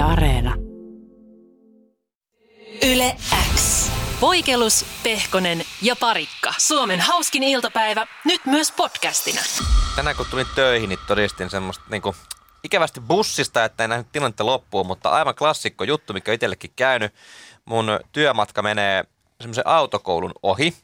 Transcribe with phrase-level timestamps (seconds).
[0.00, 0.54] Yle Areena.
[2.82, 3.16] Yle
[3.54, 3.90] X.
[4.20, 6.54] Voikelus, Pehkonen ja Parikka.
[6.58, 9.40] Suomen hauskin iltapäivä, nyt myös podcastina.
[9.96, 12.14] tänään kun tulin töihin, niin todistin semmoista niinku,
[12.64, 17.14] ikävästi bussista, että en nähnyt tilannetta loppuun, mutta aivan klassikko juttu, mikä on itsellekin käynyt.
[17.64, 19.04] Mun työmatka menee
[19.40, 20.74] semmoisen autokoulun ohi.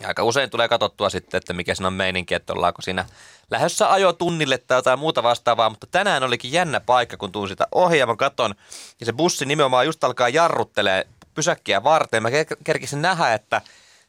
[0.00, 3.04] Ja aika usein tulee katsottua sitten, että mikä siinä on meininki, että ollaanko siinä
[3.50, 7.98] lähdössä ajotunnille tai jotain muuta vastaavaa, mutta tänään olikin jännä paikka, kun tuun sitä ohi
[7.98, 8.54] ja mä katon,
[9.00, 12.22] ja se bussi nimenomaan just alkaa jarruttelee pysäkkiä varten.
[12.22, 13.60] Mä ker- kerkisin nähdä, että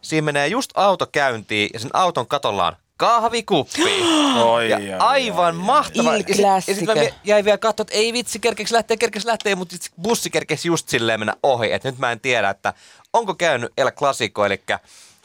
[0.01, 4.03] siinä menee just auto käyntiin ja sen auton katolla on kahvikuppi.
[4.43, 6.15] Oi, Ja ai, aivan ai, mahtava.
[6.15, 7.11] Il Ja sit- Ja sitten mä classique.
[7.11, 10.67] mie- jäin vielä katsoa, että ei vitsi, kerkeekö lähtee, kerkeekö lähtee, mutta sit bussi kerkesi
[10.67, 11.71] just silleen mennä ohi.
[11.71, 12.73] Että nyt mä en tiedä, että
[13.13, 14.63] onko käynyt El Clasico, eli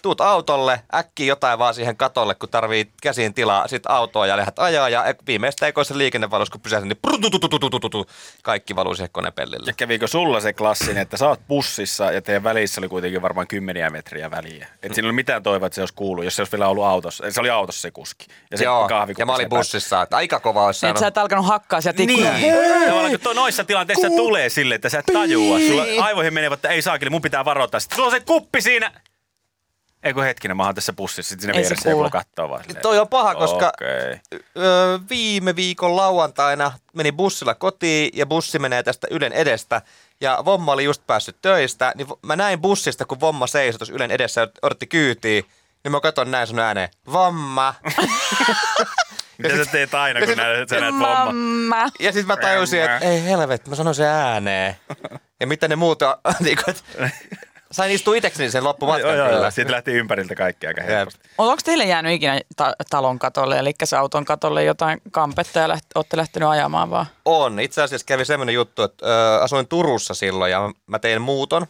[0.04, 4.58] tuut autolle, äkkiä jotain vaan siihen katolle, kun tarvii käsiin tilaa, sit autoa ja lähdet
[4.58, 8.06] ajaa ja viimeistä ekoisen liikennevalus, kun pysähdyt, niin
[8.42, 9.64] kaikki valuu siihen konepellille.
[9.66, 13.47] Ja kävikö sulla se klassinen, että sä oot bussissa ja teidän välissä oli kuitenkin varmaan
[13.47, 14.69] kymmeniä metriä väliä.
[14.82, 17.30] Et siinä oli mitään toivoa, että se olisi kuullut, jos se olisi vielä ollut autossa.
[17.30, 18.27] Se oli autossa se kuski.
[18.50, 18.88] Ja se Joo,
[19.19, 21.16] ja mä olin bussissa, että aika kova olisi Niin, että sä saanut.
[21.16, 22.32] et alkanut hakkaa sieltä ikkunaa.
[22.32, 22.55] Niin,
[22.86, 25.58] tavallaan kun toi noissa tilanteissa tulee sille, että sä et tajua.
[25.58, 27.80] Sulla aivoihin menee, että ei saakeli, mun pitää varoittaa.
[27.80, 28.92] Sitten sulla on se kuppi siinä.
[30.05, 32.64] Ei kun hetkinen, mä oon tässä bussissa, sitten se vieressä joku kattoo vaan.
[32.64, 32.83] silleen.
[32.83, 34.20] Toi on paha, koska Okei.
[34.56, 39.82] öö, viime viikon lauantaina meni bussilla kotiin ja bussi menee tästä Ylen edestä.
[40.20, 44.10] Ja Vomma oli just päässyt töistä, niin mä näin bussista, kun Vomma seisoi tuossa Ylen
[44.10, 45.44] edessä ja odotti kyytiin.
[45.84, 47.75] Niin mä katson näin sun ääneen, Vomma.
[49.38, 51.25] Mitä sä teet aina, ja kun näet, sä näet vomma?
[51.25, 51.88] Mamma.
[52.00, 54.77] Ja sitten mä tajusin, että ei helvetti, mä sanoin sen ääneen.
[55.41, 57.10] Ja mitä ne muuta, niin kuin, että
[57.75, 59.36] sain istua itsekseni sen loppumatkan Joo, joo, joo.
[59.36, 59.50] kyllä.
[59.50, 61.28] Siitä lähti ympäriltä kaikki aika helposti.
[61.39, 65.91] Onko teille jäänyt ikinä ta- talon katolle, eli se auton katolle jotain kampetta ja läht-
[65.94, 67.06] olette lähtenyt ajamaan vaan?
[67.25, 67.61] On.
[67.61, 71.66] Itse asiassa kävi semmoinen juttu, että ö, asuin Turussa silloin ja mä tein muuton.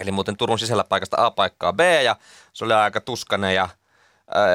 [0.00, 2.16] Eli muuten Turun sisällä paikasta A paikkaa B ja
[2.52, 3.68] se oli aika tuskanen ja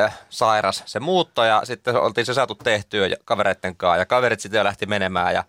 [0.06, 4.40] ö, sairas se muutto ja sitten oltiin se saatu tehtyä ja kavereitten kanssa ja kaverit
[4.40, 5.44] sitten jo lähti menemään ja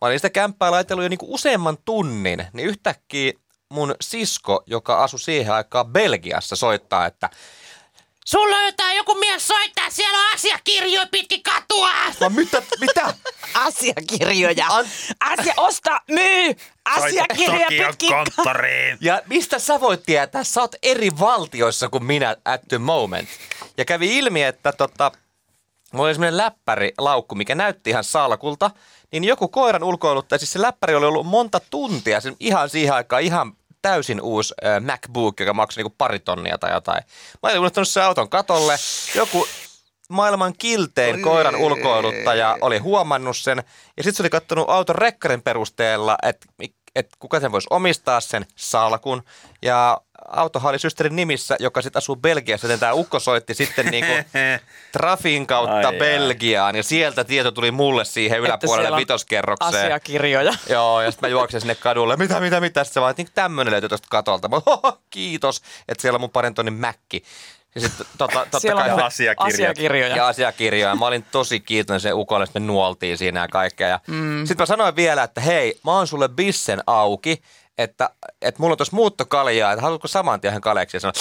[0.00, 3.32] mä olin sitä kämppää laitellut jo niinku useamman tunnin, niin yhtäkkiä
[3.72, 7.30] mun sisko, joka asui siihen aikaan Belgiassa, soittaa, että
[8.24, 11.90] Sulla on jotain joku mies soittaa, siellä on asiakirjoja pitkin katua.
[12.20, 13.14] mä mitä, mitä?
[13.54, 14.66] Asiakirjoja.
[14.68, 14.86] An-
[15.20, 16.54] Asia, osta, myy!
[16.84, 18.08] Asiakirjoja pitkin.
[18.08, 18.98] konttoriin.
[19.00, 20.44] Ja mistä sä voit tietää?
[20.44, 23.28] Sä oot eri valtioissa kuin minä at the moment.
[23.76, 25.12] Ja kävi ilmi, että tota,
[25.92, 28.70] mulla oli semmoinen läppärilaukku, mikä näytti ihan salkulta.
[29.12, 33.22] Niin joku koiran ulkoiluttaja, siis se läppäri oli ollut monta tuntia, siis ihan siihen aikaan
[33.22, 37.02] ihan täysin uusi äh, MacBook, joka maksoi niinku pari tonnia tai jotain.
[37.42, 38.76] Mä olin unohtanut sen auton katolle.
[39.14, 39.46] Joku
[40.08, 43.62] maailman kiltein koiran ulkoiluttaja oli huomannut sen.
[43.96, 46.46] Ja sitten se oli katsonut auton rekkarin perusteella, että
[46.94, 49.22] et kuka sen voisi omistaa sen salkun.
[49.62, 54.12] Ja autohan oli systerin nimissä, joka sitten asuu Belgiassa, joten tämä ukko soitti sitten niinku
[54.92, 55.98] Trafin kautta Ai.
[55.98, 56.76] Belgiaan.
[56.76, 59.74] Ja sieltä tieto tuli mulle siihen yläpuolelle vitoskerrokseen.
[59.84, 60.54] Asiakirjoja.
[60.68, 63.32] Joo, ja sitten mä juoksin sinne kadulle, mitä, mitä, mitä, sitten se vaan, että niin
[63.34, 64.48] tämmöinen löytyi tuosta katolta.
[64.48, 67.22] Mä, Hoho, kiitos, että siellä on mun parin tonnin mäkki.
[67.74, 68.90] Ja sitten tota, totta Siellä kai...
[68.90, 69.54] on Ja asiakirjat.
[69.54, 70.16] asiakirjoja.
[70.16, 70.94] Ja asiakirjoja.
[70.94, 73.88] Mä olin tosi kiitollinen sen ukolle, että me nuoltiin siinä ja kaikkea.
[73.88, 74.46] Ja mm.
[74.46, 77.42] Sitten mä sanoin vielä, että hei, mä oon sulle bissen auki,
[77.78, 78.10] että,
[78.42, 80.96] että mulla on tuossa muuttokaljaa, että haluatko saman tien kaleeksi?
[80.96, 81.14] Ja sanoin,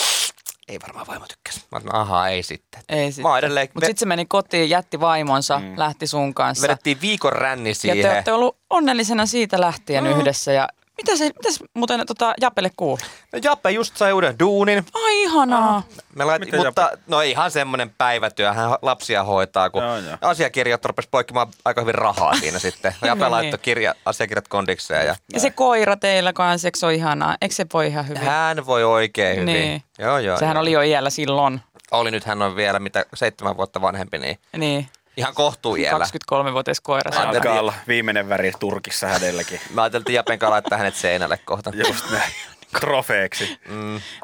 [0.67, 1.61] ei varmaan vaimo tykkäsi.
[1.71, 2.81] Mä sanoin, ahaa, ei sitten.
[2.89, 3.25] Ei Mä sitten.
[3.25, 5.73] oon edelleen, Mutta sitten se meni kotiin, jätti vaimonsa, mm.
[5.77, 6.63] lähti sun kanssa.
[6.67, 8.01] vedettiin viikon ränni Ja siihen.
[8.01, 10.09] te olette ollut onnellisena siitä lähtien mm.
[10.09, 10.51] yhdessä.
[10.51, 12.97] Ja mitä se, mitäs muuten tota, Japelle kuuluu?
[13.33, 14.85] No Jappe just sai uuden duunin.
[14.93, 15.83] Ai ihanaa.
[16.15, 20.17] Me lait, Miten mutta no ihan semmoinen päivätyö, hän lapsia hoitaa, kun Joo, joo.
[20.21, 22.95] asiakirjat rupesi poikkimaan aika hyvin rahaa siinä sitten.
[23.01, 23.31] Jape niin.
[23.31, 27.35] laittoi kirja, asiakirjat kondikseen ja Ja se koira teillä kanssa, eikö se ole ihanaa?
[27.41, 28.21] Eikö se voi ihan hyvin?
[28.21, 29.53] hän voi oikein hyvin.
[29.53, 29.83] Niin.
[29.99, 30.37] Joo, joo.
[30.37, 30.61] Sehän joo.
[30.61, 31.61] oli jo iällä silloin.
[31.91, 36.05] Oli nyt hän on vielä mitä seitsemän vuotta vanhempi, niin Niin, ihan kohtuujällä.
[36.31, 37.11] 23-vuotias koira.
[37.29, 39.59] Alkaa olla viimeinen väri Turkissa hänelläkin.
[39.73, 41.71] Mä ajattelin Japen kanssa laittaa hänet seinälle kohta.
[41.87, 42.31] Just näin.
[42.79, 43.59] Trofeeksi.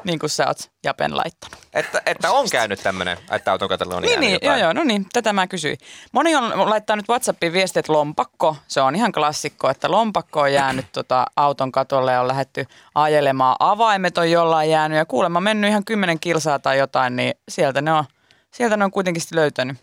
[0.04, 1.58] Niin kuin sä oot Japen laittanut.
[1.74, 4.60] Että, että on käynyt tämmöinen, että auton katolle on Niin, jäänyt niin joo, jotain.
[4.60, 5.78] joo, no niin, tätä mä kysyin.
[6.12, 10.52] Moni on laittaa nyt WhatsAppiin viestiä, että lompakko, se on ihan klassikko, että lompakko on
[10.52, 13.56] jäänyt tota auton katolle ja on lähdetty ajelemaan.
[13.60, 17.92] Avaimet on jollain jäänyt ja kuulemma mennyt ihan kymmenen kilsaa tai jotain, niin sieltä ne
[17.92, 18.04] on,
[18.50, 19.76] sieltä ne on kuitenkin löytänyt,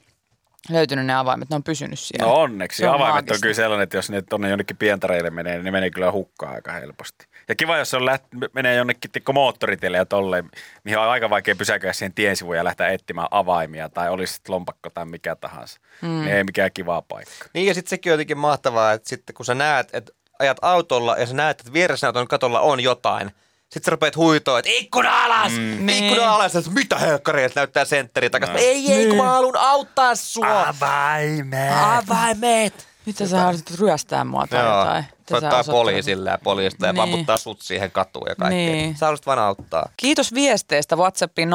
[0.70, 2.26] löytynyt ne avaimet, ne on pysynyt siellä.
[2.26, 2.78] No onneksi.
[2.78, 3.42] Se on Avaimet on maagista.
[3.42, 6.72] kyllä sellainen, että jos ne tuonne jonnekin pientareille menee, niin ne menee kyllä hukkaan aika
[6.72, 7.28] helposti.
[7.48, 8.24] Ja kiva, jos se on läht,
[8.54, 10.50] menee jonnekin tikko moottoritielle ja tolleen,
[10.84, 14.90] mihin on aika vaikea pysäköidä siihen tien sivuun ja lähteä etsimään avaimia tai olisi lompakko
[14.90, 15.80] tai mikä tahansa.
[16.02, 16.10] Mm.
[16.10, 17.50] Niin ei mikään kivaa paikka.
[17.54, 21.18] Niin ja sitten sekin on jotenkin mahtavaa, että sitten kun sä näet, että ajat autolla
[21.18, 23.32] ja sä näet, että vieressä auton katolla on jotain.
[23.74, 25.86] Sitten sä rupeat huitoa, että ikkuna alas, mm.
[25.86, 26.04] Niin.
[26.04, 26.56] ikkuna alas.
[26.56, 28.58] Että mitä helkkaria, että näyttää sentteri takaisin.
[28.58, 30.68] Ei, ei, kun mä haluan auttaa sua.
[30.68, 31.74] Avaimet.
[31.84, 32.88] Avaimet.
[33.06, 35.06] Mitä sä haluaisit ryöstää mua tai Joo, jotain?
[35.30, 37.02] Soittaa poliisille ja poliisista ja Niin.
[37.02, 38.58] vamputtaa sut siihen katuun ja kaikkea.
[38.58, 38.98] Niin.
[38.98, 39.90] Sä haluaisit vaan auttaa.
[39.98, 41.54] Kiitos viesteistä WhatsAppiin 0444216888.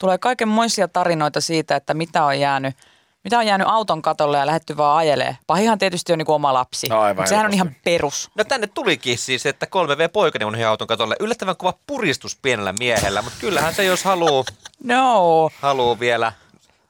[0.00, 2.76] Tulee kaikenmoisia tarinoita siitä, että mitä on jäänyt,
[3.24, 5.36] mitä on jäänyt auton katolle ja lähetty vaan ajelee.
[5.46, 8.30] Pahihan tietysti on niin oma lapsi, No aivan sehän on ihan perus.
[8.34, 11.16] No tänne tulikin siis, että 3V-poikani on auton katolle.
[11.20, 14.44] Yllättävän kova puristus pienellä miehellä, mutta kyllähän se jos haluaa
[14.84, 16.32] No, haluu vielä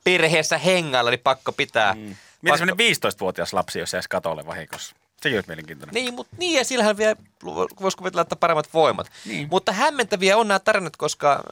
[0.04, 1.94] perheessä hengailla, niin pakko pitää.
[1.94, 2.16] Mm.
[2.42, 4.96] Miten semmoinen 15-vuotias lapsi, jos jäisi katolle vahingossa?
[5.22, 5.94] Sekin olisi mielenkiintoinen.
[5.94, 7.16] Niin, mutta niin ja sillähän vielä
[7.80, 9.10] voisi kuvitella, että paremmat voimat.
[9.24, 9.48] Niin.
[9.50, 11.42] Mutta hämmentäviä on nämä tarinat, koska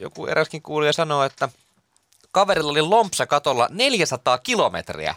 [0.00, 1.48] joku eräskin kuulija sanoo, että
[2.32, 5.14] kaverilla oli lompsa katolla 400 kilometriä.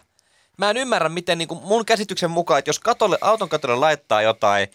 [0.57, 4.21] Mä en ymmärrä, miten niin kuin mun käsityksen mukaan, että jos katolle, auton katolle laittaa
[4.21, 4.67] jotain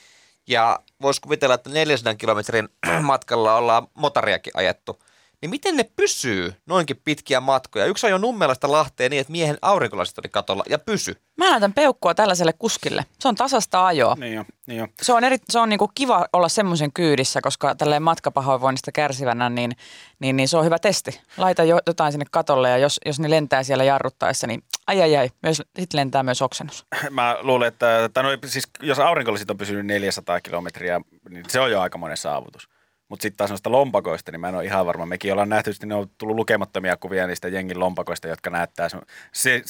[0.46, 2.68] ja voisi kuvitella, että 400 kilometrin
[3.02, 5.02] matkalla ollaan motariakin ajettu,
[5.42, 7.86] niin miten ne pysyy noinkin pitkiä matkoja?
[7.86, 11.16] Yksi on jo Nummelasta Lahteen niin, että miehen aurinkolasit oli katolla ja pysy.
[11.36, 13.04] mä näytän peukkua tällaiselle kuskille.
[13.18, 14.14] Se on tasasta ajoa.
[14.20, 14.88] Niin jo, niin jo.
[15.02, 19.76] Se on, eri, se on niinku kiva olla semmoisen kyydissä, koska tälleen matkapahoinvoinnista kärsivänä, niin,
[20.18, 21.20] niin, niin se on hyvä testi.
[21.36, 25.16] Laita jo, jotain sinne katolle ja jos, jos ne lentää siellä jarruttaessa, niin ai ai
[25.16, 26.86] ai, myös, sit lentää myös oksennus.
[27.10, 31.00] Mä luulen, että tai no, siis, jos aurinkolasit on pysynyt 400 kilometriä,
[31.30, 32.68] niin se on jo aikamoinen saavutus.
[33.10, 35.06] Mutta sitten taas noista lompakoista, niin mä en ole ihan varma.
[35.06, 38.88] Mekin ollaan nähty, että ne on tullut lukemattomia kuvia niistä jengin lompakoista, jotka näyttää
[39.32, 39.62] se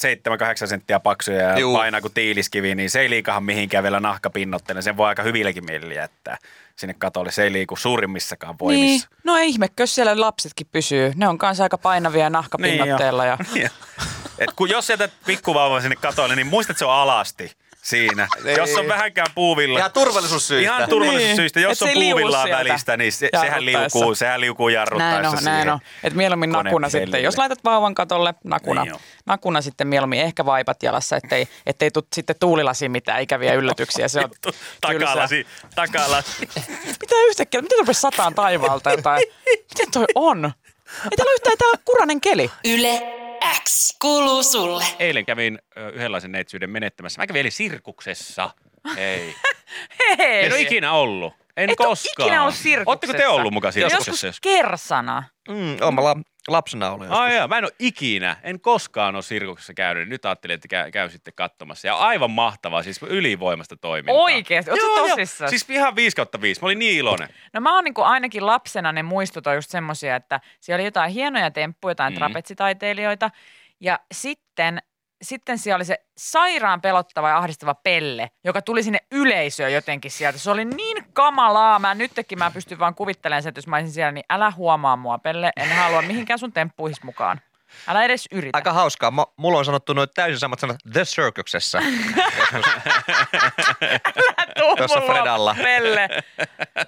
[0.65, 1.75] 7-8 senttiä paksuja ja Juu.
[1.75, 4.81] painaa kuin tiiliskivi, niin se ei liikahan mihinkään vielä nahkapinnottele.
[4.81, 6.37] Sen voi aika hyvilläkin mielillä jättää
[6.75, 7.31] sinne katolle.
[7.31, 9.07] Se ei liiku suurimmissakaan voimissa.
[9.09, 11.13] Niin, no ei ihme, jos siellä lapsetkin pysyy.
[11.15, 13.25] Ne on kanssa aika painavia nahkapinnotteella.
[13.25, 13.69] ja, Niin.
[14.39, 18.27] Et kun jos jätät pikkuvauvan sinne katolle, niin muista, että se on alasti siinä.
[18.45, 18.57] Ei.
[18.57, 19.79] Jos on vähänkään puuvilla.
[19.79, 20.75] Ihan turvallisuussyistä.
[20.75, 21.59] Ihan turvallisuussyistä.
[21.59, 21.69] Niin.
[21.69, 25.55] Jos Et on sieltä välistä, niin se, sehän liukuu, sehän liukuu näin jarruttaessa on, näin
[25.57, 25.79] siihen on.
[26.03, 27.05] Et mieluummin nakuna konepelille.
[27.05, 27.23] sitten.
[27.23, 28.83] Jos laitat vauvan katolle, nakuna.
[28.83, 28.99] Niin on.
[29.25, 34.07] nakuna sitten mieluummin, ehkä vaipat jalassa, ettei, ettei tule sitten tuulilasi mitään ikäviä yllätyksiä.
[34.07, 34.29] Se on
[34.81, 36.47] takalasi, takalasi.
[37.01, 39.23] Mitä yhtäkkiä, miten rupesi sataan taivaalta jotain?
[39.69, 40.45] Miten toi on?
[41.11, 42.51] Ei täällä ole yhtään, täällä on kuranen keli.
[42.65, 43.20] Yle
[43.63, 44.83] X kuuluu sulle.
[44.99, 47.21] Eilen kävin ö, yhdenlaisen neitsyyden menettämässä.
[47.21, 48.49] Mä kävin eli sirkuksessa.
[48.97, 49.35] Ei.
[50.17, 50.45] Hei.
[50.45, 51.33] En ole ikinä ollut.
[51.57, 52.27] En Et koskaan.
[52.27, 52.89] ikinä ollut sirkuksessa.
[52.91, 54.09] Ootteko te ollut mukaan sirkuksessa?
[54.11, 54.39] Joskus Joskus.
[54.41, 55.23] kersana.
[55.49, 56.15] Mm, oon mä la-
[56.47, 57.19] lapsena ollut joskus.
[57.19, 60.09] Ai jaa, mä en ole ikinä, en koskaan ole sirkuksessa käynyt.
[60.09, 61.87] Nyt ajattelin, että käy, käy sitten katsomassa.
[61.87, 64.15] Ja aivan mahtavaa, siis ylivoimasta toimintaa.
[64.23, 64.71] Oikeesti?
[64.71, 65.07] Ootko Joo, joo.
[65.09, 65.49] tosissaan?
[65.49, 66.61] Siis ihan 5 kautta 5.
[66.61, 67.29] Mä olin niin iloinen.
[67.53, 71.11] No mä oon niinku ainakin lapsena ne muistut on just semmosia, että siellä oli jotain
[71.11, 72.15] hienoja temppuja, jotain Mm.
[72.15, 72.17] mm.
[72.17, 73.31] trapetsitaiteilijoita.
[73.79, 74.81] Ja sitten,
[75.21, 80.37] sitten siellä oli se sairaan pelottava ja ahdistava pelle, joka tuli sinne yleisöön jotenkin sieltä.
[80.37, 81.79] Se oli niin kamalaa.
[81.79, 84.95] Mä nytkin mä pystyn vaan kuvittelemaan sen, että jos mä olisin siellä, niin älä huomaa
[84.95, 85.51] mua pelle.
[85.57, 87.41] En halua mihinkään sun temppuihin mukaan.
[87.87, 88.57] Älä edes yritä.
[88.57, 89.11] Aika hauskaa.
[89.11, 91.79] Mä, mulla on sanottu noin täysin samat sanat The Circuksessa.
[94.59, 95.55] Tuu tuossa Fredalla.
[95.61, 96.09] Pelle.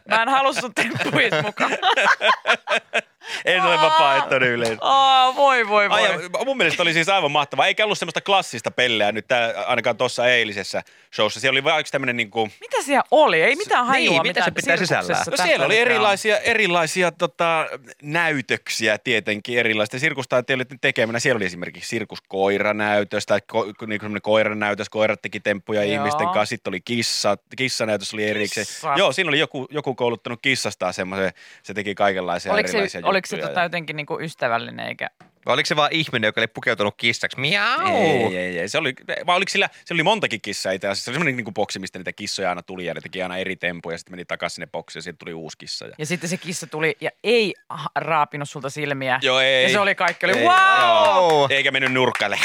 [0.10, 1.72] Mä en halua sun temppuihin mukaan.
[3.45, 4.78] En ole vapaaehtoinen yleisö.
[4.81, 6.07] Aa, voi, voi, voi.
[6.07, 7.68] Ai, mun mielestä oli siis aivan mahtavaa.
[7.68, 10.84] Eikä ollut semmoista klassista pelleä nyt tää, ainakaan tuossa eilisessä
[11.15, 11.39] showssa.
[11.39, 13.41] Siellä oli yksi tämmöinen niinku, Mitä siellä oli?
[13.41, 17.68] Ei mitään hajua, Niin, mitä mitä se pitää sirkuksessa No siellä oli erilaisia, erilaisia tota,
[18.01, 21.20] näytöksiä tietenkin, erilaista sirkustaiteilijoiden tekemänä.
[21.20, 25.94] Siellä oli esimerkiksi sirkuskoiranäytös tai ko, niin semmoinen koiranäytös, koirat teki temppuja Joo.
[25.94, 26.46] ihmisten kanssa.
[26.46, 28.65] Sitten oli kissa, kissanäytös oli erikseen.
[28.65, 28.98] Kissat.
[28.98, 31.32] Joo, siinä oli joku, joku kouluttanut kissastaan semmoisen,
[31.63, 35.10] se teki kaikenlaisia Oliko erilaisia se, oliko se tota jotenkin niinku ystävällinen eikä...
[35.46, 37.40] Vai oliko se vaan ihminen, joka oli pukeutunut kissaksi?
[37.40, 37.88] Miau!
[37.88, 38.70] Ei, ei, ei.
[38.70, 38.94] Se oli,
[39.25, 41.04] vai oliko sillä, se oli montakin kissaa itse asiassa.
[41.06, 43.56] Se oli semmoinen niin boksi, mistä niitä kissoja aina tuli ja ne teki aina eri
[43.56, 45.86] tempuja ja sitten meni takaisin sinne boksiin ja siitä tuli uusi kissa.
[45.86, 45.94] Ja...
[45.98, 47.54] Ja sitten se kissa tuli ja ei
[47.96, 49.20] raapinut sulta silmiä.
[49.22, 49.63] Joo, ei.
[49.63, 50.54] Ja se oli kaikki, oli Ei, wow!
[51.32, 51.48] joo.
[51.50, 52.40] Eikä mennyt nurkkalle.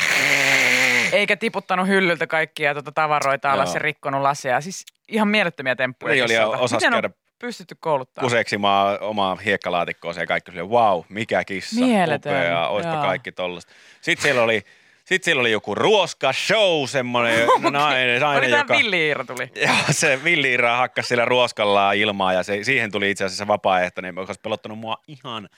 [1.12, 3.74] Eikä tiputtanut hyllyltä kaikkia tuota tavaroita alas Joo.
[3.74, 4.60] ja rikkonut laseja.
[4.60, 6.14] Siis ihan mielettömiä temppuja.
[6.14, 8.30] Niin oli ja osas käydä on pystytty kouluttamaan?
[8.30, 13.02] kuseksimaan omaa hiekkalaatikkoa ja kaikki oli wow, mikä kissa, Mieletön, upea, oispa joo.
[13.02, 13.72] kaikki tollasta.
[14.00, 14.62] Sitten siellä oli,
[15.04, 18.76] sitten siellä oli joku ruoska show, semmoinen nainen, nainen Oli joka...
[18.76, 19.50] Villi Iira tuli.
[19.66, 24.08] Joo, se Villi Iira hakkasi siellä ruoskallaan ilmaa ja se, siihen tuli itse asiassa vapaaehtoinen,
[24.08, 25.48] joka olisi pelottanut mua ihan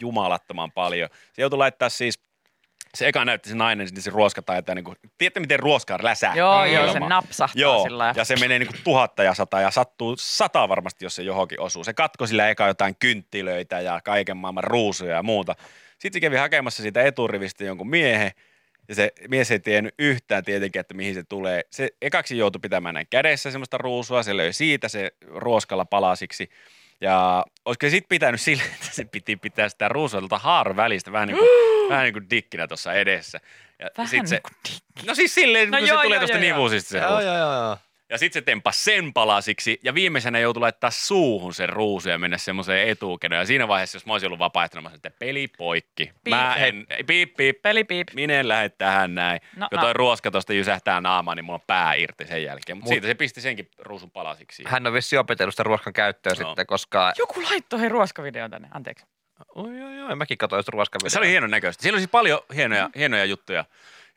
[0.00, 1.08] jumalattoman paljon.
[1.32, 2.18] Se joutui laittaa siis,
[2.94, 6.34] se eka näytti se nainen, sitten se ruoska taitaa, niin kuin, tiedätte miten ruoska läsää
[6.34, 9.70] Joo, joo, se napsahtaa Joo, sillä ja se menee niin kuin tuhatta ja sata ja
[9.70, 11.84] sattuu sata varmasti, jos se johonkin osuu.
[11.84, 15.54] Se katko sillä eka jotain kynttilöitä ja kaiken maailman ruusuja ja muuta.
[15.98, 18.30] Sitten se kävi hakemassa siitä eturivistä jonkun miehen
[18.88, 21.62] Ja se mies ei tiennyt yhtään tietenkin, että mihin se tulee.
[21.70, 26.50] Se ekaksi joutui pitämään näin kädessä semmoista ruusua, se löi siitä se ruoskalla palasiksi.
[27.00, 31.12] Ja olisiko se sitten pitänyt sille, että se piti pitää sitä ruusua tuolta haaran välistä
[31.12, 31.48] vähän niin kuin,
[31.90, 33.40] vähän niin kuin dikkinä tuossa edessä.
[33.78, 35.06] Ja Vähän sit se, niin kuin dikki.
[35.06, 36.56] No siis silleen, No kun joo, se tulee joo, tuosta joo, joo.
[36.56, 37.76] nivusista se Joo, joo, joo, joo.
[38.10, 42.38] Ja sitten se temppasi sen palasiksi ja viimeisenä joutui laittaa suuhun sen ruusu ja mennä
[42.38, 43.40] semmoiseen etukenoon.
[43.40, 46.12] Ja siinä vaiheessa, jos mä olisin ollut vapaaehtoinen, mä sanoin, että peli poikki.
[46.28, 48.08] Mä en, ei, piip, piip, Peli piip.
[48.14, 49.40] minä en lähde tähän näin.
[49.56, 49.92] No, No, toi no.
[49.92, 52.76] ruoska tosta jysähtää naamaan, niin mulla on pää irti sen jälkeen.
[52.78, 54.62] Mutta Mut- siitä se pisti senkin ruusun palasiksi.
[54.66, 56.48] Hän on vissi opetellut sitä ruoskan käyttöä Joo.
[56.48, 57.12] sitten, koska...
[57.18, 59.06] Joku laittoi hei ruoskavideon tänne, anteeksi.
[59.54, 61.10] Oi, joo, joo, mäkin katsoin sitä ruoskavideoa.
[61.10, 61.82] Se oli hienon näköistä.
[61.82, 63.64] Siellä oli siis paljon hienoja, hienoja juttuja.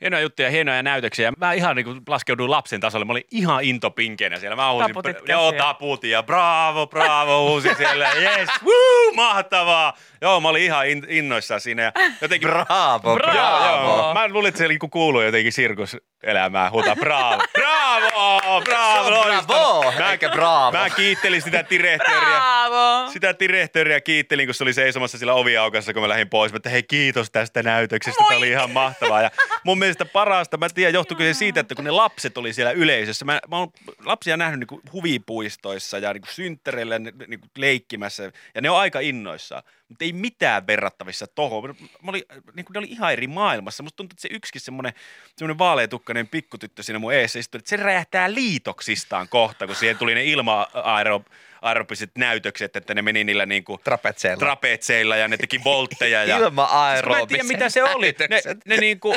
[0.00, 1.32] Hienoja juttuja, hienoja näytöksiä.
[1.36, 3.04] Mä ihan niin kuin laskeuduin lapsen tasolle.
[3.04, 4.56] Mä olin ihan intopinkenä siellä.
[4.56, 8.12] Mä huusin, Taputit joo, taputin ja bravo, bravo, huusin siellä.
[8.12, 9.96] Yes, woo, mahtavaa.
[10.20, 11.82] Joo, mä olin ihan in, innoissaan siinä.
[11.82, 13.38] Ja jotenkin, Bravo, Bravo.
[13.38, 14.14] Joo, joo.
[14.14, 16.72] Mä luulin, että se niinku kuuluu jotenkin sirkuselämään.
[16.72, 19.04] Huutaa bravo, bravo, bravo.
[19.04, 20.78] Se on bravo, Mä, eikä bravo.
[20.78, 22.40] Mä kiittelin sitä direktööriä.
[22.40, 23.10] Bravo!
[23.10, 26.52] Sitä direktööriä kiittelin, kun se oli seisomassa sillä oviaukassa, kun mä lähdin pois.
[26.52, 29.22] Mä että hei kiitos tästä näytöksestä, tämä oli ihan mahtavaa.
[29.22, 29.30] Ja
[29.64, 32.72] mun mielestä parasta, mä en tiedä johtuuko se siitä, että kun ne lapset oli siellä
[32.72, 33.24] yleisössä.
[33.24, 33.72] Mä, mä oon
[34.04, 38.32] lapsia nähnyt niinku huvipuistoissa ja niinku synttereillä niinku leikkimässä.
[38.54, 39.62] Ja ne on aika innoissaan.
[39.88, 41.74] Mutta ei mitään verrattavissa tohon.
[42.02, 42.22] Mä olin,
[42.54, 43.82] niinku, ne oli ihan eri maailmassa.
[43.82, 44.92] Musta tuntuu, että se yksikin semmoinen,
[45.36, 50.14] semmoinen vaaleatukkainen pikkutyttö siinä mun eessä istui, että se räjähtää liitoksistaan kohta, kun siihen tuli
[50.14, 51.24] ne ilma-aero
[51.64, 54.40] aerobiset näytökset, että ne meni niillä niinku Trapetseilla.
[54.40, 56.24] trapetseilla ja ne teki voltteja.
[56.24, 56.36] Ja...
[56.36, 58.14] Ilma-aerobiset Mä en tiedä, mitä se oli.
[58.30, 59.14] Ne, ne niinku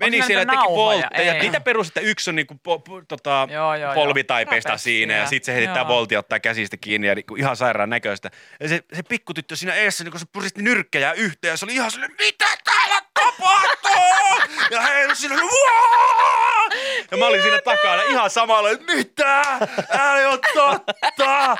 [0.00, 1.34] meni siellä, teki voltteja.
[1.34, 1.40] Ei.
[1.40, 3.94] Niitä perus, että yksi on niinku po, po, tota, Joo, joo, joo.
[3.94, 4.84] polvitaipesta Trapetsia.
[4.84, 5.88] siinä ja sitten se heittää Joo.
[5.88, 8.30] voltia, ottaa käsistä kiinni ja niinku ihan sairaan näköistä.
[8.60, 11.74] Ja se, se pikkutyttö siinä eessä, niin kun se puristi nyrkkejä yhteen ja se oli
[11.74, 12.79] ihan silleen, mitä täällä
[13.40, 14.56] tapahtuu?
[14.70, 16.40] Ja heillä siinä "Waa!"
[17.10, 19.42] Ja mä olin siinä takana ihan samalla, että mitä?
[19.90, 21.56] Älä ei ole totta!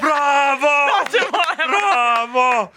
[0.00, 1.04] Bravo!
[1.66, 2.72] Bravo!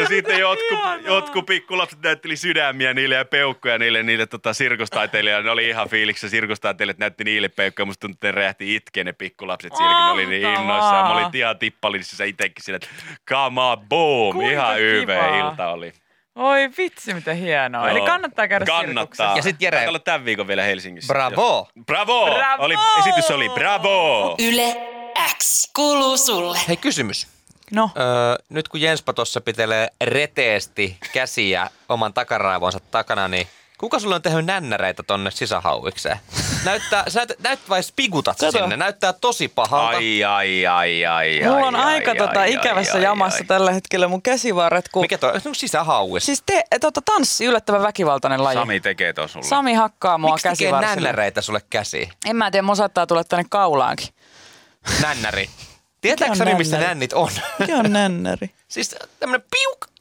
[0.00, 5.44] Ja sitten jotkut, jotkut pikkulapset näytteli sydämiä niille ja peukkuja niille, niille tota, sirkustaiteilijoille.
[5.44, 6.28] Ne oli ihan fiiliksissä.
[6.28, 7.86] Sirkustaiteilijat näytti niille peukkuja.
[7.86, 11.06] Musta tuntui, että ne räjähti itkeen ne pikkulapset siinä, kun ne oli niin innoissaan.
[11.06, 12.88] Mä olin ihan tippallisissa itsekin siinä, että
[13.30, 14.32] come on, boom!
[14.34, 15.08] Kuinka ihan YV
[15.38, 15.92] ilta oli.
[16.36, 17.90] Oi vitsi, miten hienoa.
[17.90, 18.06] Eli Joo.
[18.06, 18.94] kannattaa käydä Kannattaa.
[18.94, 19.32] sirkuksessa.
[19.36, 21.12] Ja sit Jere- Taitaa olla tämän viikon vielä Helsingissä.
[21.14, 21.68] Bravo!
[21.86, 22.26] Bravo!
[22.34, 22.64] Bravo!
[22.64, 24.34] Oli, esitys oli bravo!
[24.38, 24.76] Yle
[25.38, 26.58] X kuuluu sulle.
[26.68, 27.26] Hei, kysymys.
[27.72, 28.04] No, Öö,
[28.48, 33.46] nyt kun Jenspa tuossa pitelee reteesti käsiä oman takaraivonsa takana, niin
[33.84, 36.18] kuka sulle on tehnyt nännäreitä tonne sisähauikseen?
[36.64, 38.58] Näyttää, sä näyt, näyt vai spigutat sä Kato.
[38.58, 38.76] sinne?
[38.76, 39.96] Näyttää tosi pahalta.
[39.96, 43.46] Ai, ai, ai, ai, mulla on ai, aika ai, tota ai, ikävässä ai, jamassa ai.
[43.46, 45.02] tällä hetkellä mun käsivarret, kun...
[45.02, 45.32] Mikä toi?
[45.34, 46.26] Onko sisähauis?
[46.26, 48.58] Siis te, tota, tanssi, yllättävän väkivaltainen laji.
[48.58, 49.46] Sami tekee ton sulle.
[49.46, 52.08] Sami hakkaa mua Miksi tekee nännäreitä sulle käsiin?
[52.26, 54.08] En mä tiedä, mun saattaa tulla tänne kaulaankin.
[55.02, 55.48] Nännäri.
[56.00, 57.30] Tietääkö on sä nyt, missä nännit on?
[57.58, 58.50] Mikä on nännäri?
[58.68, 59.93] siis tämmönen piuk.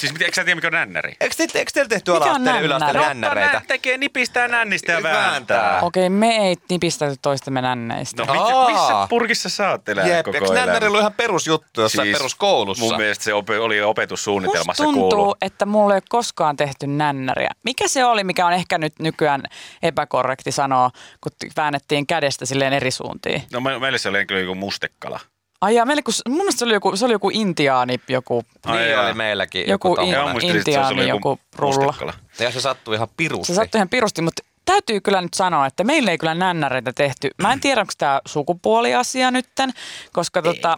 [0.00, 1.12] Siis mitä- eikö sä tiedä, mikä on nännäri?
[1.20, 3.00] Eikö, te, eikö teillä tehty yläasteelle nännäri?
[3.00, 3.52] nännäreitä?
[3.52, 5.30] Nä- tekee nipistää nännistä ja Vääntää.
[5.30, 5.80] vääntää.
[5.82, 8.24] Okei, me ei nipistäyty toistemme nänneistä.
[8.24, 8.42] No mit,
[8.72, 10.66] missä purkissa sä oot elänyt Jep, koko eikö elämä?
[10.66, 12.84] nännäri ollut ihan perusjuttu jossain Siis peruskoulussa?
[12.84, 15.34] Mun mielestä se ope, oli Musta opetussuunnitelmassa tuntuu, kuulu.
[15.42, 17.50] että mulla ei ole koskaan tehty nännäriä.
[17.64, 19.42] Mikä se oli, mikä on ehkä nyt nykyään
[19.82, 20.90] epäkorrekti sanoa,
[21.20, 23.42] kun väännettiin kädestä silleen eri suuntiin?
[23.52, 25.20] No me- meille se oli kyllä joku mustekala.
[25.60, 28.78] Ai ja meille, kun, mun mielestä se oli joku, se oli joku intiaani, joku, Ai
[28.78, 29.04] niin jaa.
[29.06, 30.02] oli meilläkin Joku joku,
[30.38, 31.84] in- se Intiaani oli joku rulla.
[31.86, 32.14] mustekala.
[32.38, 33.46] Ja se sattui ihan pirusti.
[33.46, 37.30] se sattui ihan pirusti, mutta täytyy kyllä nyt sanoa, että meillä ei kyllä nännäreitä tehty.
[37.42, 39.70] Mä en tiedä, onko tämä sukupuoliasia nytten,
[40.12, 40.76] koska tota,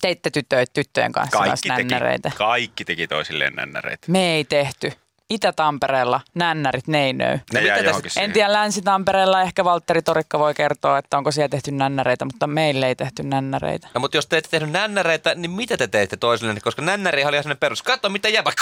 [0.00, 2.30] teitte tyttöjä, tyttöjen kanssa Kaikki teki, nännäreitä.
[2.38, 4.06] kaikki teki toisilleen nännäreitä.
[4.12, 4.92] Me ei tehty.
[5.34, 7.32] Itä-Tampereella nännärit neinöy.
[7.52, 11.48] Ne mitä jää johonkin En tiedä Länsi-Tampereella, ehkä Valtteri Torikka voi kertoa, että onko siellä
[11.48, 13.88] tehty nännäreitä, mutta meille ei tehty nännäreitä.
[13.94, 16.60] No mutta jos te ette tehnyt nännäreitä, niin mitä te teitte toisille?
[16.60, 17.82] Koska nännäri oli ihan sellainen perus.
[17.82, 18.52] Katso mitä jäbä.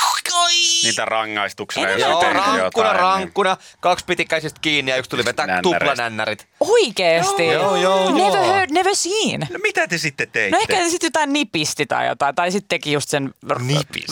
[0.83, 2.87] Niitä rangaistuksena, Ei Joo, rankkuna, jotain.
[2.87, 3.57] niin- rankkuna.
[3.81, 6.47] Kaksi pitikäisistä kiinni ja yksi tuli vetää tuplanännärit.
[6.61, 7.47] Oikeesti?
[7.47, 8.53] Joo, joo, Never joo.
[8.53, 9.41] heard, never seen.
[9.41, 10.57] No mitä te sitten teitte?
[10.57, 13.61] No ehkä sitten jotain nipisti tai jotain, tai sitten teki just sen r-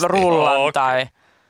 [0.03, 0.71] rullan Okei.
[0.71, 1.07] tai...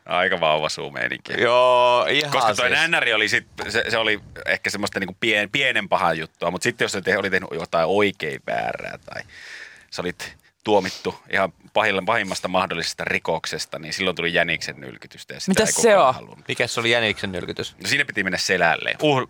[0.10, 1.34] Aika vauvasuu meininki.
[1.42, 2.80] Joo, ihan Koska toi siis.
[2.80, 6.86] nännäri oli sit, se, se oli ehkä semmoista niinku pien, pienen pahan juttua, mutta sitten
[6.86, 9.22] jos se te, oli tehnyt jotain oikein väärää tai
[9.92, 15.52] sä olit tuomittu ihan pahilla, pahimmasta mahdollisesta rikoksesta, niin silloin tuli jäniksen nylkytystä ja sitä
[15.52, 16.14] Mitäs ei se on?
[16.14, 16.48] halunnut.
[16.48, 17.76] Mikä se oli Jäniksen nylkytys?
[17.84, 18.96] No siinä piti mennä selälleen.
[19.02, 19.30] Uh,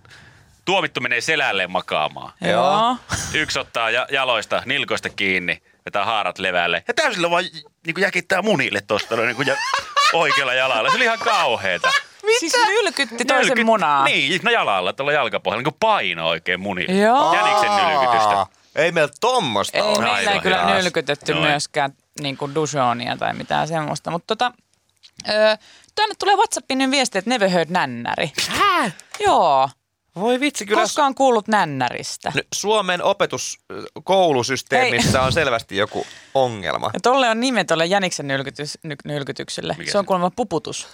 [0.66, 2.34] tuomittu menee selälleen makaamaan.
[2.42, 2.98] Joo.
[3.34, 7.44] Yksi ottaa ja, jaloista, nilkoista kiinni, vetää haarat levälle ja täysillä vaan
[7.86, 9.56] niin jäkittää munille tuosta niin ja
[10.14, 10.90] oikealla jalalla.
[10.90, 11.92] Se oli ihan kauheeta.
[12.40, 14.04] Siis nylkytti toisen Nylkyt- munaa.
[14.04, 16.94] Niin, no jalalla, tuolla jalkapohjalla, niin kuin paino oikein munille.
[17.02, 17.34] Joo.
[17.34, 18.46] Jäniksen nylkytystä.
[18.76, 20.00] Ei meillä tommosta Ei ole.
[20.14, 21.48] meillä ei kyllä nylkytetty Noin.
[21.48, 24.12] myöskään niin kuin Dujonia tai mitään semmoista.
[24.12, 24.54] Mutta tota,
[25.30, 25.56] öö,
[25.96, 28.32] tänne tulee WhatsAppiin nyt viesti, että never heard nännäri.
[28.50, 28.92] Hää?
[29.20, 29.70] Joo.
[30.16, 32.32] Voi vitsi, kyllä Koskaan kuullut nännäristä.
[32.56, 36.90] Suomen opetuskoulusysteemissä on selvästi joku ongelma.
[36.94, 39.76] Ja tolle on nime tolle Jäniksen nylkytys, ny, nylkytykselle.
[39.78, 40.08] Mikä se on se?
[40.08, 40.88] kuulemma puputus.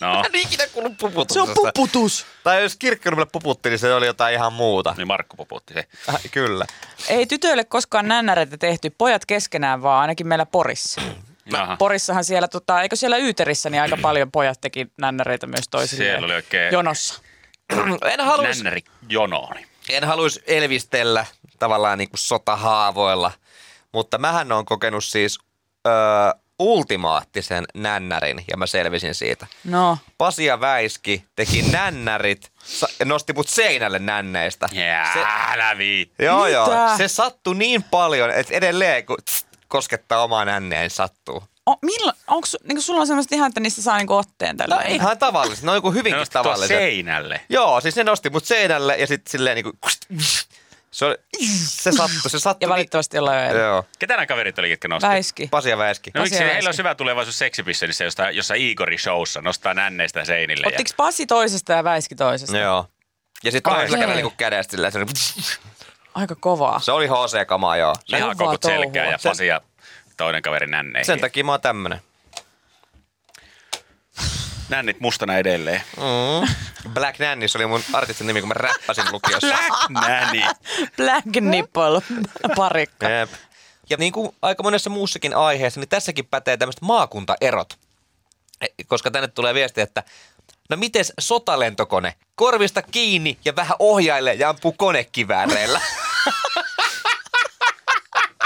[0.00, 1.54] No, En ikinä kuullut puputuksesta.
[1.74, 2.26] puputus.
[2.44, 4.94] Tai jos kirkkonumelle puputti, niin se oli jotain ihan muuta.
[4.96, 5.86] niin Markku poputti se.
[6.08, 6.64] Äh, kyllä.
[7.08, 11.00] Ei tytöille koskaan nännäreitä tehty, pojat keskenään vaan, ainakin meillä Porissa.
[11.52, 11.76] Jaha.
[11.76, 16.10] Porissahan siellä, tota, eikö siellä Yyterissä, niin aika paljon pojat teki nännäreitä myös toisilleen.
[16.10, 17.20] Siellä oli oikein Jonossa.
[18.10, 19.66] En haluaisi nännäri jonooni.
[19.88, 21.26] en haluais elvistellä
[21.58, 23.32] tavallaan niin kuin sotahaavoilla,
[23.92, 25.38] mutta mähän on kokenut siis
[25.86, 25.92] öö,
[26.58, 29.46] ultimaattisen nännärin ja mä selvisin siitä.
[29.64, 34.68] No, Pasi ja Väiski teki nännärit sa- ja nosti mut seinälle nänneistä.
[34.72, 35.76] Jää, Se, älä
[36.18, 36.50] joo, Mitä?
[36.50, 36.96] joo.
[36.96, 41.42] Se sattui niin paljon, että edelleen kun tss, koskettaa omaa nänneä, niin sattuu.
[41.66, 44.74] O, milla, onko niinku sulla on semmoista ihan, että niistä saa niinku otteen tällä?
[44.76, 45.66] No ihan tavallisesti.
[45.66, 46.76] Ne on joku Ne hyvinkin nosti tuossa tavalliset.
[46.76, 47.40] seinälle.
[47.48, 49.72] Joo, siis ne nosti mut seinälle ja sitten silleen niinku...
[50.90, 51.16] Se, oli,
[51.66, 52.64] se sattui, se sattui.
[52.66, 53.58] Ja valitettavasti ollaan jo eri.
[53.58, 53.84] Joo.
[53.98, 55.08] Ketä nämä kaverit oli, ketkä nosti?
[55.08, 55.48] Väiski.
[55.50, 56.10] Pasi ja Väiski.
[56.14, 60.66] No miksi heillä on hyvä tulevaisuus seksipisselissä, josta, jossa Igori showssa nostaa nänneistä seinille.
[60.66, 62.58] Ottiko Pasi toisesta ja Väiski toisesta?
[62.58, 62.86] Joo.
[63.44, 65.06] Ja sitten toisella kädellä niinku kädestä silleen, se, oli-
[66.14, 66.80] Aika kovaa.
[66.80, 67.94] se oli HC-kamaa, joo.
[68.08, 69.60] ja lihakokut selkää ja Pasi ja
[70.20, 71.06] toinen kaveri nänneihin.
[71.06, 72.00] Sen takia mä oon tämmönen.
[74.68, 75.82] Nännit mustana edelleen.
[75.96, 76.54] Mm.
[76.92, 79.56] Black Nannis oli mun artistin nimi, kun mä räppäsin lukiossa.
[79.88, 80.42] Näni.
[80.96, 82.02] Black nipple
[82.56, 83.08] parikka.
[83.08, 83.30] Jep.
[83.90, 87.78] Ja niin kuin aika monessa muussakin aiheessa, niin tässäkin pätee tämmöiset maakuntaerot.
[88.60, 90.02] E, Koska tänne tulee viesti, että
[90.70, 92.14] no mites sotalentokone?
[92.34, 95.80] Korvista kiinni ja vähän ohjaille ja ampuu konekivääreillä.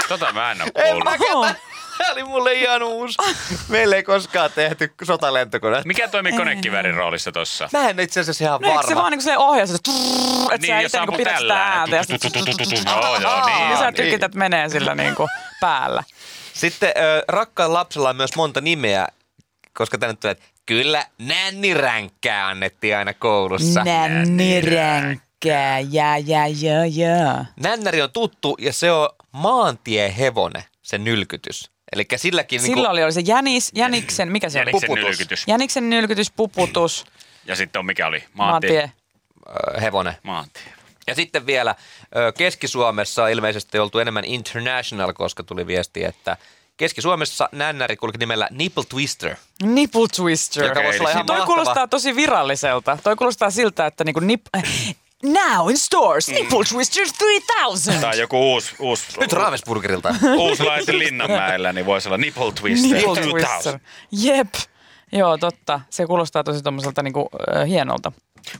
[0.09, 1.03] Tota mä en oo en kuullut.
[1.03, 1.55] mä
[1.97, 3.17] Tämä oli mulle ihan uusi.
[3.67, 5.81] Meillä ei koskaan tehty sotalentokone.
[5.85, 7.69] Mikä toimii konekiväärin roolissa tossa?
[7.73, 8.89] Mä en itse asiassa ihan No eikö varma.
[8.89, 9.91] se vaan niinku silleen ohjaa, että
[10.55, 11.95] et Niin, sä itse niinku pidät sitä tällä ääntä
[12.85, 13.69] Joo, joo, niin.
[13.71, 13.95] ja sä on, niin.
[13.95, 15.27] tykität menee sillä niinku
[15.61, 16.03] päällä.
[16.53, 16.91] Sitten
[17.27, 19.07] rakkaan lapsella on myös monta nimeä,
[19.73, 23.83] koska tänne tulee, että kyllä nänniränkkää annettiin aina koulussa.
[23.83, 27.45] Nänniränkkää, ja ja ja ja.
[27.59, 31.71] Nännäri on tuttu ja se on maantiehevonen, se nylkytys.
[31.93, 34.69] Eli silläkin Silloin niinku, oli, oli se jänis, jäniksen, mikä se oli?
[34.69, 35.05] Jäniksen puputus.
[35.09, 35.43] nylkytys.
[35.47, 37.05] Jäniksen nylkytys, puputus,
[37.45, 38.23] Ja sitten on mikä oli?
[38.33, 38.91] maantie.
[39.81, 40.13] hevonen.
[40.23, 40.63] Maantie.
[41.07, 41.75] Ja sitten vielä
[42.37, 46.37] Keski-Suomessa on ilmeisesti oltu enemmän international, koska tuli viesti, että
[46.77, 49.35] Keski-Suomessa nännäri kulki nimellä Nipple Twister.
[49.63, 50.63] Nipple twister.
[50.65, 51.53] Joka voisi olla ihan Toi mahtava.
[51.55, 52.97] kuulostaa tosi viralliselta.
[53.03, 54.41] Toi kuulostaa siltä, että niinku nip...
[55.33, 58.01] Now in stores, Nipple Twister 3000.
[58.01, 60.15] Tai joku uusi, uusi, Nyt Ravensburgerilta.
[60.37, 62.91] uusi laite Linnanmäellä, niin voisi olla Nipple Twister.
[62.93, 63.31] Nipple 2000.
[63.31, 63.79] Twister.
[64.11, 64.53] Jep.
[65.11, 65.81] Joo, totta.
[65.89, 68.11] Se kuulostaa tosi tommoselta niinku, äh, hienolta.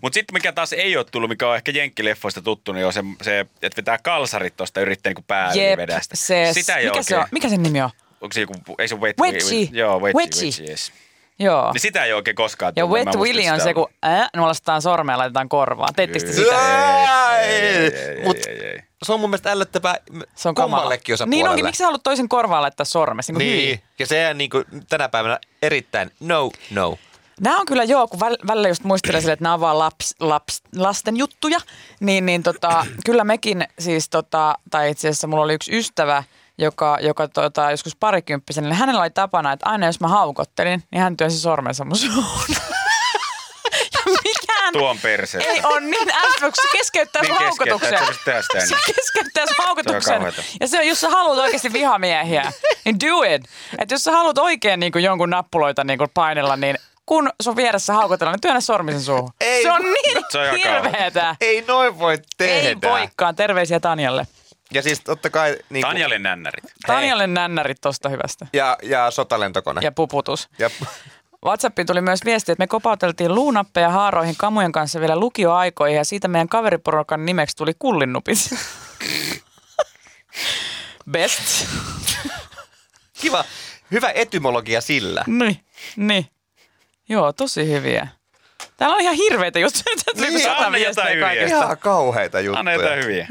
[0.01, 3.04] Mutta sitten mikä taas ei ole tullut, mikä on ehkä jenkkileffoista tuttu, niin on se,
[3.21, 6.15] se että vetää kalsarit tuosta yrittää niinku päälle Jep, vedästä.
[6.17, 7.89] se, Sitä ei mikä, se on, mikä sen nimi on?
[8.21, 9.69] Onko se joku, ei se wet, Wedgie.
[9.71, 10.43] Joo, wedgie, Wedgie.
[10.43, 10.69] wedgie.
[10.71, 10.91] yes.
[11.39, 11.71] Joo.
[11.71, 15.13] Niin sitä ei oikein koskaan Ja Wet Willy on sitä se, kun äh, nuolastetaan sormea
[15.13, 15.93] ja laitetaan korvaan.
[15.95, 16.58] Teettekö sitä?
[16.58, 17.43] Ai!
[17.43, 18.82] Ei, ei, Mut ei, ei, ei.
[19.06, 19.95] se on mun mielestä ällöttävää
[20.36, 21.36] Se on kummallekin osapuolelle.
[21.43, 23.34] Niin onkin, miksi sä haluat toisen korvaan laittaa sormesta?
[23.34, 23.82] Niin, Niin, niin.
[24.00, 26.98] ja se on niin kuin tänä päivänä erittäin no, no.
[27.41, 30.15] Nämä on kyllä joo, kun väl- välillä just muistelee sille, että nämä on vaan laps,
[30.19, 31.60] laps, lasten juttuja,
[32.00, 36.24] niin, niin tota, kyllä mekin siis, tota, tai itse asiassa mulla oli yksi ystävä,
[36.57, 41.01] joka, joka tota, joskus parikymppisenä, niin hänellä oli tapana, että aina jos mä haukottelin, niin
[41.01, 42.45] hän työnsi sormensa mun suuhun.
[43.93, 45.37] ja mikään Tuon perse.
[45.37, 46.07] ei on niin
[46.39, 48.33] kun se keskeyttää Niin keskeyttää, haukotuksen.
[48.33, 50.21] tästä Se keskeyttää haukotuksen.
[50.59, 52.51] Ja se on, jos sä haluat oikeasti vihamiehiä,
[52.85, 53.43] niin do it.
[53.77, 57.55] Että jos sä haluat oikein niin kuin jonkun nappuloita niin kuin painella, niin kun sun
[57.55, 59.29] vieressä haukotella, niin työnnä sormisen suuhun.
[59.41, 59.63] Ei.
[59.63, 61.35] se on niin Se on hirveetä.
[61.41, 62.69] Ei noin voi tehdä.
[62.69, 63.35] Ei voikaan.
[63.35, 64.27] Terveisiä Tanjalle.
[64.75, 65.51] Ja siis totta kai...
[65.51, 66.63] Niin kuin, Tanjalle nännärit.
[66.88, 68.47] Tanjalle nännärit tosta hyvästä.
[68.53, 69.81] ja, ja sotalentokone.
[69.83, 70.49] Ja puputus.
[70.59, 70.69] ja
[71.45, 76.27] WhatsAppiin tuli myös viesti, että me kopauteltiin luunappeja haaroihin kamujen kanssa vielä lukioaikoihin ja siitä
[76.27, 78.38] meidän kaveriporukan nimeksi tuli kullinnupit.
[81.11, 81.67] Best.
[83.21, 83.43] kiva,
[83.91, 85.23] hyvä etymologia sillä.
[85.27, 85.59] Niin,
[85.95, 86.25] niin.
[87.09, 88.07] Joo, tosi hyviä.
[88.77, 90.29] Täällä on ihan hirveitä juttuja.
[90.29, 91.25] Niin, anna jotain hyviä.
[91.25, 91.57] kaikesta.
[91.57, 92.59] Ihan kauheita juttuja.
[92.59, 93.27] Anna jotain hyviä.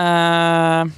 [0.00, 0.90] Öö,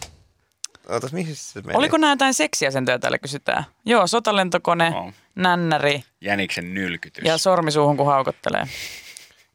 [0.88, 1.78] Ootas, mihin se meni?
[1.78, 3.64] Oliko nämä jotain seksiasentoja täällä kysytään?
[3.86, 5.12] Joo, sotalentokone, On.
[5.34, 7.24] nännäri Jäniksen nylkytys.
[7.24, 8.68] ja sormisuuhun kun haukottelee.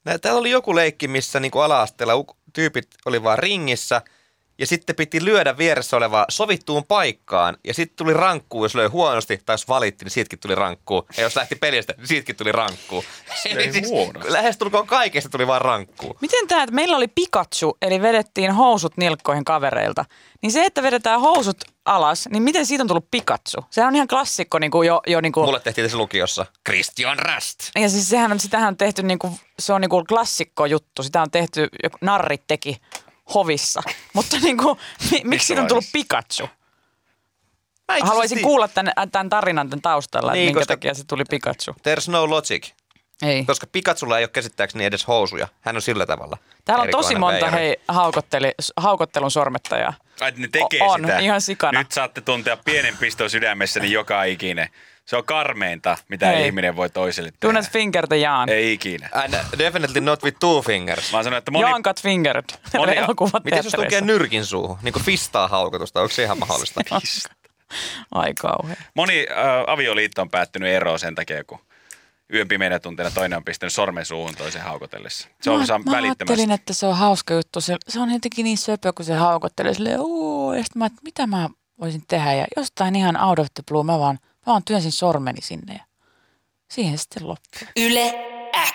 [0.05, 4.01] Nää, täällä oli joku leikki, missä niinku ala-asteella tyypit oli vaan ringissä
[4.57, 9.41] ja sitten piti lyödä vieressä olevaa sovittuun paikkaan ja sitten tuli rankkuu, jos löi huonosti
[9.45, 11.07] tai jos valitti, niin siitäkin tuli rankkuu.
[11.17, 13.05] Ja jos lähti pelistä, niin siitäkin tuli rankkuu.
[13.45, 14.33] ei huonosti.
[14.33, 16.17] lähestulkoon kaikesta tuli vaan rankkuu.
[16.21, 20.05] Miten tämä, että meillä oli Pikachu, eli vedettiin housut nilkkoihin kavereilta,
[20.41, 23.65] niin se, että vedetään housut alas, niin miten siitä on tullut Pikachu?
[23.69, 27.19] Sehän on ihan klassikko niin kuin jo, jo niin kuin, Mulle tehtiin tässä lukiossa Christian
[27.19, 27.59] Rast.
[27.75, 31.03] ja siis sehän on, sitähän on tehty niin kuin, se on niin kuin klassikko juttu,
[31.03, 32.77] sitä on tehty, joku narrit teki
[33.33, 33.81] hovissa,
[34.13, 34.79] mutta niin kuin,
[35.11, 36.49] mi, miksi siitä on tullut Pikachu?
[37.87, 40.93] Mä itse Haluaisin asiassa- kuulla tämän, tämän tarinan tämän taustalla, Niin, niin, minkä koska- takia
[40.93, 41.71] se tuli Pikachu.
[41.71, 42.69] There's no logic.
[43.21, 43.45] Ei.
[43.45, 45.47] Koska Pikachulla ei ole käsittääkseni edes housuja.
[45.61, 46.37] Hän on sillä tavalla.
[46.65, 49.93] Täällä on tosi monta hei, haukottelun, haukottelun sormettajaa.
[50.21, 51.19] Ai, että ne tekee O- on, sitä.
[51.19, 51.79] ihan sikana.
[51.79, 54.69] Nyt saatte tuntea pienen piston sydämessäni joka ikinen.
[55.05, 56.45] Se on karmeinta, mitä Hei.
[56.45, 57.53] ihminen voi toiselle Do tehdä.
[57.53, 58.49] not finger the Jaan.
[58.49, 59.09] Ei ikinä.
[59.13, 61.11] And definitely not with two fingers.
[61.13, 62.43] Mä sanon, että moni, Jaan got fingered.
[62.77, 62.95] Moni-
[63.43, 64.77] Miten jos tukee nyrkin suuhun?
[64.81, 66.81] Niin kuin fistaa haukotusta, onko se ihan mahdollista?
[68.11, 68.77] Ai kauhean.
[68.93, 69.37] moni äh,
[69.73, 71.59] avioliitto on päättynyt eroon sen takia, kun
[72.33, 75.27] yön pimeänä tunteina toinen on pistänyt sormen suuhun toisen haukotellessa.
[75.41, 77.61] Se on mä, saa mä ajattelin, että se on hauska juttu.
[77.61, 80.99] Se, se on jotenkin niin söpö, kun se haukottelee silleen, uu, ja sitten mä, että
[81.03, 81.49] mitä mä
[81.81, 82.33] voisin tehdä.
[82.33, 85.83] Ja jostain ihan out of the blue, mä vaan, mä vaan työnsin sormeni sinne ja
[86.71, 87.67] siihen sitten loppui.
[87.75, 88.13] Yle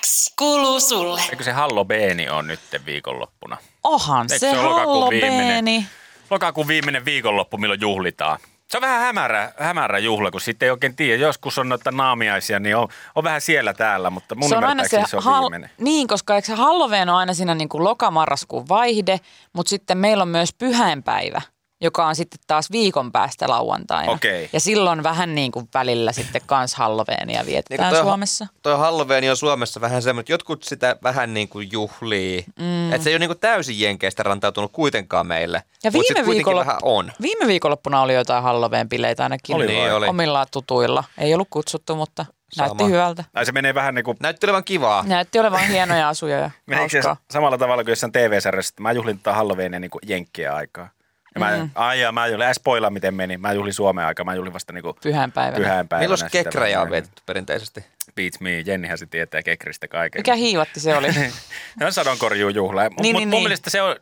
[0.00, 1.20] X kuuluu sulle.
[1.30, 3.56] Eikö se Hallobeeni on nyt viikonloppuna?
[3.84, 5.38] Ohan Eikö se se ole lokakuun viimeinen?
[5.38, 5.86] hallobeeni.
[6.30, 8.38] Lokakuun viimeinen viikonloppu, milloin juhlitaan.
[8.70, 11.22] Se on vähän hämärä, hämärä juhla, kun sitten ei oikein tiedä.
[11.22, 14.88] Joskus on noita naamiaisia, niin on, on vähän siellä täällä, mutta mun se on aina
[14.88, 15.70] se, se on viimeinen.
[15.78, 19.20] Niin, koska eikö se Halloween on aina siinä niin kuin lokamarraskuun vaihde,
[19.52, 21.42] mutta sitten meillä on myös pyhäinpäivä,
[21.80, 24.12] joka on sitten taas viikon päästä lauantaina.
[24.12, 24.48] Okei.
[24.52, 28.46] Ja silloin vähän niin kuin välillä sitten kans Halloweenia vietetään toi- Suomessa.
[28.62, 32.44] Toi Halloween on Suomessa vähän semmoinen, että jotkut sitä vähän niin kuin juhlii.
[32.58, 32.92] Mm.
[32.92, 35.62] Että se ei ole niin kuin täysin jenkeistä rantautunut kuitenkaan meille.
[35.84, 37.12] Ja Mut sit viime, kuitenkin viikolla, vähän on.
[37.22, 40.06] viime viikonloppuna oli jotain Halloween-bileitä ainakin Oli Niin oli.
[40.06, 41.04] omilla tutuilla.
[41.18, 42.66] Ei ollut kutsuttu, mutta Sama.
[42.66, 43.24] näytti hyvältä.
[43.34, 45.04] Ai se menee vähän niin kuin Näytti olevan kivaa.
[45.06, 49.18] Näytti olevan hienoja asuja ja Meneekö se samalla tavalla kuin jossain TV-sarjassa, että mä juhlin
[49.18, 50.88] tätä Halloweenia niin kuin jenkkien aikaa.
[51.34, 51.70] Ja mä, mm.
[51.74, 54.72] ai ja mä juhlin, ää spoilaa miten meni, mä juhlin Suomen aikaa, mä juhlin vasta
[54.72, 55.56] niin kuin Pyhäinpäivänä.
[55.56, 56.08] pyhäinpäivänä.
[56.08, 57.84] Milloin kekrejä on vietetty perinteisesti?
[58.16, 60.18] Beats me, Jennihän se tietää kekristä kaiken.
[60.18, 61.12] Mikä hiivatti se oli?
[61.78, 62.82] Se on sadonkorjuujuhla.
[62.82, 63.42] Mutta Niin, niin, niin, mun niin.
[63.42, 63.96] mielestä se on,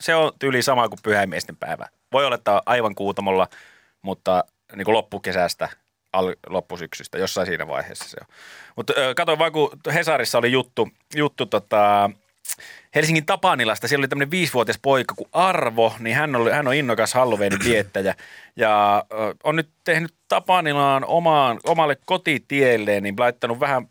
[0.00, 1.88] se on tyyli sama kuin pyhäinmiesten päivä.
[2.12, 3.48] Voi olla, että on aivan kuutamolla,
[4.02, 4.44] mutta
[4.76, 5.68] niin kuin loppukesästä,
[6.12, 8.26] al, loppusyksystä, jossain siinä vaiheessa se on.
[8.76, 12.10] Mutta katsoin vaan, kun Hesarissa oli juttu, juttu tota,
[12.94, 17.14] Helsingin Tapanilasta, siellä oli tämmöinen viisivuotias poika kuin Arvo, niin hän on, hän on innokas
[17.14, 18.14] Halloweenin viettäjä
[18.56, 23.88] ja ö, on nyt tehnyt Tapanilaan omaan, omalle kotitielleen, niin laittanut vähän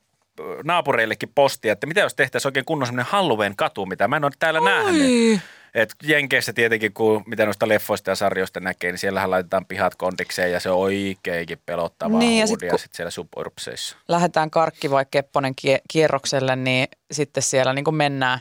[0.63, 4.59] naapureillekin postia, että mitä jos tehtäisiin oikein kunnon semmoinen Halloween-katu, mitä mä en ole täällä
[4.59, 5.41] nähnyt.
[5.75, 10.51] Et Jenkeissä tietenkin, kun mitä noista leffoista ja sarjoista näkee, niin siellähän laitetaan pihat kondikseen
[10.51, 13.97] ja se on oikeinkin pelottavaa Niin, ja niin, sit siellä suburbseissa.
[14.07, 18.39] lähdetään Karkki vai Kepponen kie- kierrokselle, niin sitten siellä niin mennään,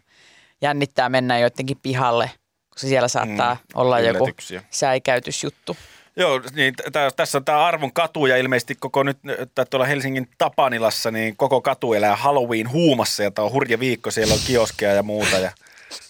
[0.63, 2.31] jännittää mennä joidenkin pihalle,
[2.71, 4.29] koska siellä saattaa mm, olla joku
[4.71, 5.77] säikäytysjuttu.
[6.17, 6.75] Joo, niin
[7.17, 9.19] tässä on tämä Arvon katu ja ilmeisesti koko nyt
[9.55, 14.11] tää tuolla Helsingin Tapanilassa, niin koko katu elää Halloween huumassa ja tämä on hurja viikko,
[14.11, 15.39] siellä on kioskeja ja muuta.
[15.39, 15.53] Ja...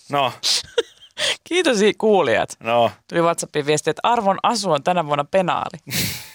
[0.08, 0.32] No,
[1.48, 2.56] Kiitos kuulijat.
[2.60, 5.78] no, Tuli WhatsAppin viesti, että Arvon asu on tänä vuonna penaali.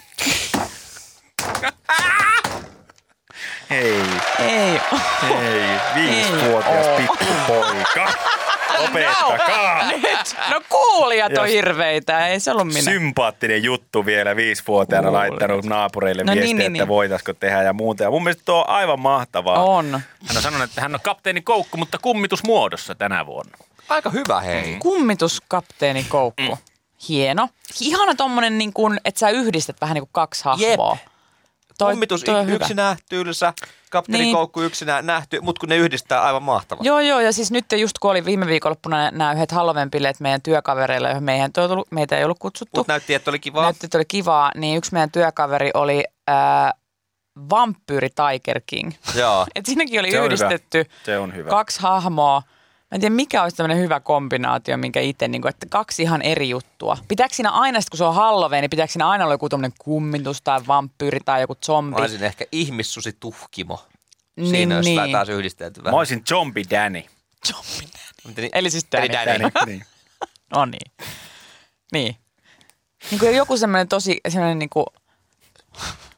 [3.69, 4.01] hei,
[4.39, 4.81] Ei.
[5.29, 6.97] hei, viisivuotias Ei oo.
[6.97, 8.13] pikkupoika.
[8.89, 9.91] Opettakaa!
[9.91, 10.35] Nyt.
[10.49, 12.81] No kuulijat on Jos- hirveitä, ei se ollut minä.
[12.81, 15.29] Sympaattinen juttu vielä viisivuotiaana Kuulijat.
[15.29, 16.87] laittanut naapureille No niin, viestiä, niin, että niin.
[16.87, 18.03] voitaisiko tehdä ja muuta.
[18.03, 19.63] Ja mun mielestä tuo on aivan mahtavaa.
[19.63, 19.91] On.
[20.27, 23.57] Hän on sanonut, että hän on kapteeni Koukku, mutta kummitusmuodossa tänä vuonna.
[23.89, 24.75] Aika hyvä hei.
[24.79, 26.41] Kummituskapteeni Koukku.
[26.41, 26.57] Mm.
[27.09, 27.49] Hieno.
[27.81, 30.97] Ihana tommonen, niin kuin, että sä yhdistät vähän niin kuin kaksi hahmoa.
[31.77, 33.53] Toi- Kummitus toi on yksi nähtyylsä,
[33.91, 34.35] kapteeni Niin.
[34.35, 36.83] Koukku yksinä nähty, mutta kun ne yhdistää aivan mahtavaa.
[36.85, 41.07] Joo, joo, ja siis nyt just kun oli viime viikonloppuna nämä yhdet Halloween-bileet meidän työkavereilla,
[41.07, 42.79] joihin meidän ei tullut, meitä ei ollut kutsuttu.
[42.79, 43.63] Mutta näytti, että oli kivaa.
[43.63, 46.35] Näytti, että oli kivaa, niin yksi meidän työkaveri oli äh,
[47.49, 48.91] vampyyri Tiger King.
[49.15, 49.45] Joo.
[49.55, 50.89] Et siinäkin oli Se on yhdistetty hyvä.
[51.05, 51.49] Se on hyvä.
[51.49, 52.41] kaksi hahmoa.
[52.91, 56.21] Mä en tiedä, mikä olisi tämmöinen hyvä kombinaatio, minkä itse, niin kuin, että kaksi ihan
[56.21, 56.97] eri juttua.
[57.07, 60.41] Pitääkö siinä aina, kun se on Halloween, niin pitääkö siinä aina olla joku tämmöinen kummitus
[60.41, 61.91] tai vampyyri tai joku zombi?
[61.91, 63.85] Mä olisin ehkä ihmissusi tuhkimo.
[64.35, 65.11] Niin, Siinä olisi niin.
[65.11, 65.93] taas yhdistelty vähän.
[65.93, 67.03] Mä olisin Zombie Danny.
[67.47, 67.91] Zombi.
[68.27, 69.05] Miten- Eli siis Danny.
[69.05, 69.49] Eli Danny.
[69.65, 69.85] niin.
[70.55, 70.91] No niin.
[71.91, 72.15] Niin.
[73.11, 74.85] niin kuin joku semmoinen tosi sellainen niin kuin,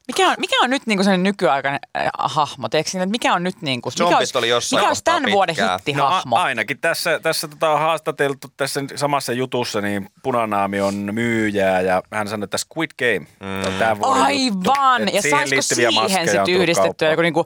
[0.08, 2.70] mikä on, mikä on nyt niin kuin sellainen nykyaikainen äh, hahmo?
[2.70, 5.56] Teekö että mikä on nyt niin kuin, mikä olisi, oli jossain mikä olisi tämän vuoden
[5.56, 6.36] hittihahmo?
[6.36, 11.82] No a- ainakin tässä, tässä tota on haastateltu tässä samassa jutussa, niin Punanaami on myyjää
[11.82, 13.28] ja hän sanoi, että Squid Game
[13.68, 14.72] on tämän vuoden juttu.
[14.72, 15.08] Aivan!
[15.08, 17.46] Et Ja saisiko liittyviä siihen sitten yhdistettyä joku niinku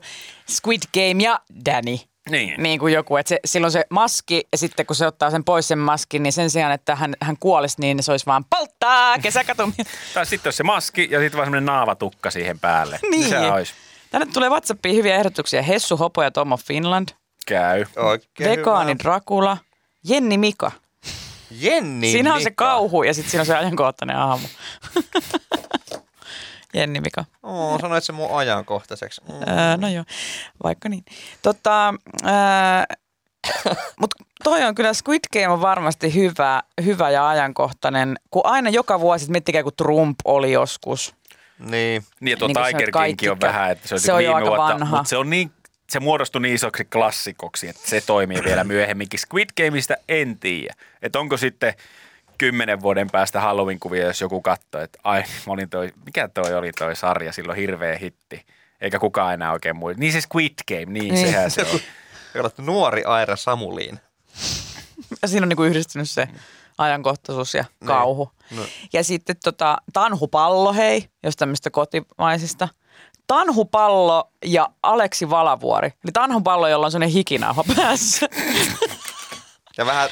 [0.50, 1.96] Squid Game ja Danny?
[2.30, 2.62] Niin.
[2.62, 5.68] Niin kuin joku, että se, silloin se maski ja sitten kun se ottaa sen pois
[5.68, 9.62] sen maskin, niin sen sijaan, että hän, hän kuolisi, niin se olisi vaan polttaa kesäkatu.
[10.14, 12.98] Tai sitten olisi se maski ja sitten vaan semmoinen naavatukka siihen päälle.
[13.10, 13.28] niin.
[13.28, 13.72] Se olisi.
[14.10, 15.62] Tänne tulee WhatsAppiin hyviä ehdotuksia.
[15.62, 17.08] Hessu Hopo ja Tomo Finland.
[17.46, 17.84] Käy.
[17.96, 18.98] Oikein Vegaani hyvä.
[19.02, 19.56] Dracula.
[20.04, 20.72] Jenni Mika.
[21.50, 22.64] Jenni Siinä on se Niin, Mika.
[22.64, 24.48] kauhu ja sitten siinä on se ajankohtainen aamu.
[26.74, 27.24] Jenni Mika.
[27.42, 29.20] Oo, sanoit se mun ajankohtaiseksi.
[29.20, 29.34] Mm.
[29.34, 30.04] Öö, no joo,
[30.64, 31.04] vaikka niin.
[31.42, 31.94] Tota,
[34.00, 39.00] mutta toi on kyllä, Squid Game on varmasti hyvä, hyvä ja ajankohtainen, kun aina joka
[39.00, 41.14] vuosi, että miettikää kun Trump oli joskus.
[41.58, 42.02] Niin.
[42.20, 44.24] Niin ja tuo Niin Tiger sanot, kaikki King on vähän, että se, se on, on
[44.24, 44.96] jo viime aika vuotta, vanha.
[44.96, 45.50] mutta se on niin
[45.90, 49.20] se muodostui niin isoksi klassikoksi, että se toimii vielä myöhemminkin.
[49.20, 51.74] Squid Gameista en tiedä, että onko sitten
[52.42, 56.72] kymmenen vuoden päästä Halloween-kuvia, jos joku katsoo, että ai, mä olin toi, mikä toi oli
[56.72, 58.46] toi sarja, silloin hirveä hitti.
[58.80, 60.00] Eikä kukaan enää oikein muista.
[60.00, 61.26] Niin se Squid Game, niin, Niin.
[61.26, 61.80] sehän se on.
[62.66, 64.00] Nuori Aira Samuliin.
[65.22, 66.28] Ja siinä on niinku yhdistynyt se
[66.78, 67.86] ajankohtaisuus ja Niin.
[67.86, 68.32] kauhu.
[68.50, 68.62] No.
[68.92, 72.68] Ja sitten tota, Tanhupallo, hei, jos tämmöistä kotimaisista.
[73.26, 75.88] Tanhupallo ja Aleksi Valavuori.
[75.88, 78.26] Eli Tanhupallo, jolla on sellainen hikinauha päässä.
[79.78, 80.08] Ja vähän,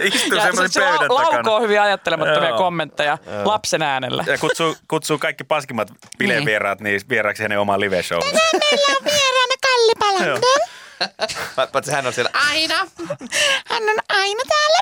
[0.00, 1.60] Istuu ja semmoinen se pöydän laukoo takana.
[1.60, 2.58] hyvin ajattelemattomia Joo.
[2.58, 4.24] kommentteja lapsen äänellä.
[4.26, 7.00] Ja kutsuu, kutsuu kaikki paskimmat bilevieraat niin.
[7.08, 8.32] vieraaksi hänen omaan live-showhun.
[9.04, 10.40] Vieraana Kalli Palander.
[11.72, 12.74] paitsi hän on siellä aina.
[13.66, 14.78] Hän on aina täällä.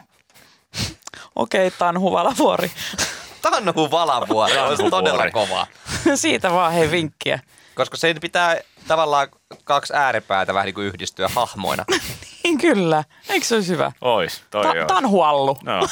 [1.36, 2.70] Okei, okay, Tanhu Valavuori.
[3.42, 5.66] Tanhu Valavuori olisi Tanhu todella kova.
[6.14, 7.40] Siitä vaan hei vinkkiä.
[7.74, 8.56] Koska se pitää
[8.88, 9.28] tavallaan
[9.64, 11.84] kaksi ääripäätä vähän niin kuin yhdistyä hahmoina.
[12.44, 13.04] Niin kyllä.
[13.28, 13.92] Eikö se olisi hyvä?
[14.00, 14.84] Ois, toi Ta-.
[14.86, 15.58] Tanhuallu.
[15.64, 15.80] No.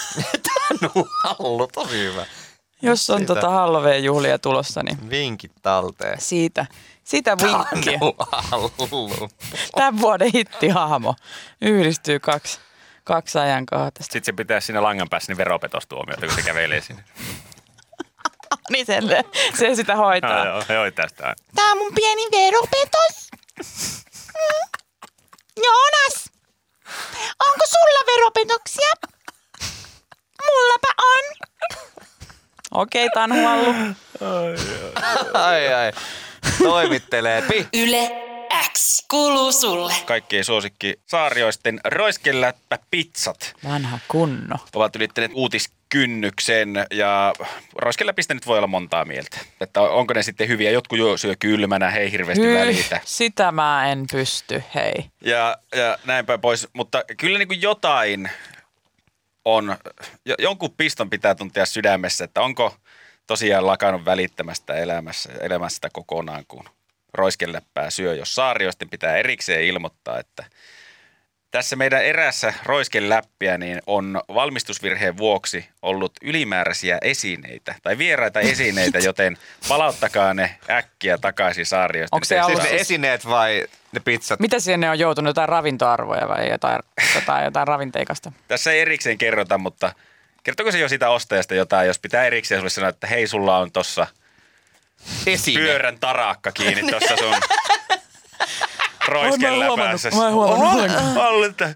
[0.69, 2.27] Tanhu Hallu, tosi hyvä.
[2.83, 3.35] Jos on Siitä.
[3.35, 6.21] tota Halloween-juhlia tulossa, niin Vinkit talteen.
[6.21, 6.67] siitä.
[7.05, 7.99] Sitä vinkkiä.
[7.99, 9.29] Tanhu Hallu.
[9.75, 11.15] Tämän vuoden hittihahmo.
[11.61, 12.59] Yhdistyy kaksi,
[13.05, 14.13] kaksi ajankohtaista.
[14.13, 17.05] Sitten se pitää siinä langan päässä niin veropetostuomiota, kun se kävelee sinne.
[18.73, 19.05] Niin sen,
[19.59, 20.41] se sitä hoitaa.
[20.41, 21.35] Ah, joo, he hoitaa sitä.
[21.55, 23.29] Tää on mun pieni veropetos.
[24.35, 24.69] Mm.
[25.65, 26.31] Joonas,
[27.47, 28.91] onko sulla veropetoksia?
[30.45, 31.47] Mullapa on.
[32.71, 33.75] Okei, Tanhuallu.
[35.35, 35.93] Ai ai.
[36.59, 37.43] Toimittelee.
[37.43, 37.69] Pi.
[37.75, 38.11] Yle
[38.73, 39.93] X kuuluu sulle.
[40.07, 44.57] Kaikkien suosikki saarioisten roiskeläppä pizzat Vanha kunno.
[44.75, 45.33] ovat ylittäneet
[45.94, 47.33] uutiskynnyksen ja
[47.79, 49.38] roiskeläpistä nyt voi olla montaa mieltä.
[49.61, 53.01] Että onko ne sitten hyviä, jotkut jo syö kylmänä, hei hirveästi Hyh, välitä.
[53.05, 55.11] sitä mä en pysty, hei.
[55.20, 58.31] Ja, ja näinpä pois, mutta kyllä niin kuin jotain
[59.44, 59.77] on,
[60.25, 62.77] jo, jonkun piston pitää tuntea sydämessä, että onko
[63.27, 66.64] tosiaan lakannut välittämästä elämässä, elämästä kokonaan, kun
[67.14, 68.14] roiskeläppää syö.
[68.14, 70.44] Jos saarioisten pitää erikseen ilmoittaa, että
[71.51, 79.37] tässä meidän erässä roiskeläppiä niin on valmistusvirheen vuoksi ollut ylimääräisiä esineitä tai vieraita esineitä, joten
[79.69, 82.17] palauttakaa ne äkkiä takaisin saarioisten.
[82.17, 84.41] Onko se Siis ollut- ne esineet vai ne pizzat?
[84.41, 85.29] Mitä sinne on joutunut?
[85.31, 86.83] Jotain ravintoarvoja vai jotain,
[87.15, 88.33] jotain, jotain ravinteikasta?
[88.49, 89.93] Tässä ei erikseen kerrota, mutta
[90.43, 93.73] kertoko se jo sitä ostajasta jotain, jos pitää erikseen sulle sanoa, että hei, sulla on
[93.73, 94.07] tossa
[95.27, 95.61] Esine.
[95.61, 97.35] pyörän tarakka kiinni tuossa sun
[99.09, 100.11] Ai, mä en roiskeläpäässä.
[100.11, 101.75] huomannut, mä en huomannut että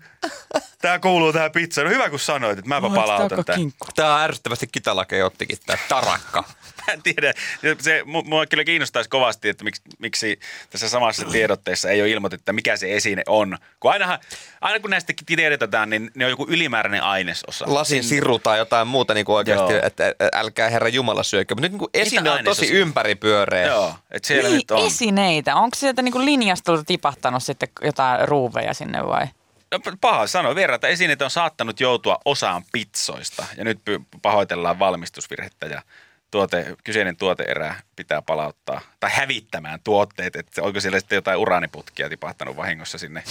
[0.82, 1.84] tää kuuluu tähän pizzaan.
[1.86, 3.60] No hyvä kun sanoit, että mäpä palautan tämän.
[3.60, 3.86] kinkku.
[3.94, 6.44] Tää on ärsyttävästi Kitalake ottikin tää tarakka.
[6.86, 7.32] Mä en tiedä.
[7.80, 10.40] Se, mu- mua kyllä kiinnostaisi kovasti, että miksi, miksi
[10.70, 13.58] tässä samassa tiedotteessa ei ole ilmoitettu, että mikä se esine on.
[13.80, 14.18] Kun ainahan,
[14.60, 17.64] aina kun näistä tiedotetaan, niin ne on joku ylimääräinen ainesosa.
[17.68, 19.82] Lasin siru tai jotain muuta niin kuin oikeasti, Joo.
[19.86, 21.54] että älkää herra Jumala syökö.
[21.54, 23.66] Mutta nyt niin kuin esine on tosi ympäripyöreä.
[23.66, 24.86] Joo, että siellä Niin, nyt on.
[24.86, 25.56] esineitä.
[25.56, 29.26] Onko sieltä niinku linjastolta tipahtanut sitten jotain ruuveja sinne vai?
[29.72, 30.54] No, paha sanoa.
[30.54, 33.78] Vieraita esineitä on saattanut joutua osaan pizzoista ja nyt
[34.22, 35.82] pahoitellaan valmistusvirhettä ja
[36.30, 42.56] tuote, kyseinen tuoteerä pitää palauttaa tai hävittämään tuotteet, että onko siellä sitten jotain uraaniputkia tipahtanut
[42.56, 43.22] vahingossa sinne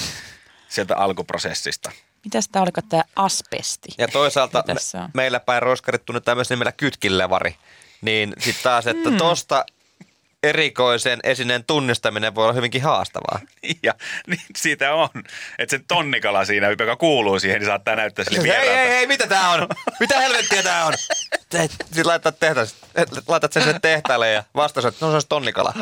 [0.68, 1.92] sieltä alkuprosessista.
[2.24, 3.90] Mitäs tää oliko tää asbesti?
[3.98, 4.74] Ja toisaalta me,
[5.14, 7.56] meillä päin roiskarit tunnetaan myös nimellä kytkinlevari.
[8.02, 9.18] Niin sitten taas, että Hmm.
[9.18, 9.66] tosta
[10.44, 13.40] erikoisen esineen tunnistaminen voi olla hyvinkin haastavaa.
[13.84, 13.94] Ja
[14.28, 15.10] niin siitä on,
[15.60, 18.90] että se tonnikala siinä, joka kuuluu siihen, niin saattaa näyttää sille Hei, hei, vieraalta.
[18.94, 19.68] hei, mitä tää on?
[20.00, 20.94] Mitä helvettiä tää on?
[21.52, 22.76] Sitten laitat, tehtäis,
[23.28, 25.74] laitat sen sinne tehtaalle ja vastaus, että no se olisi tonnikala.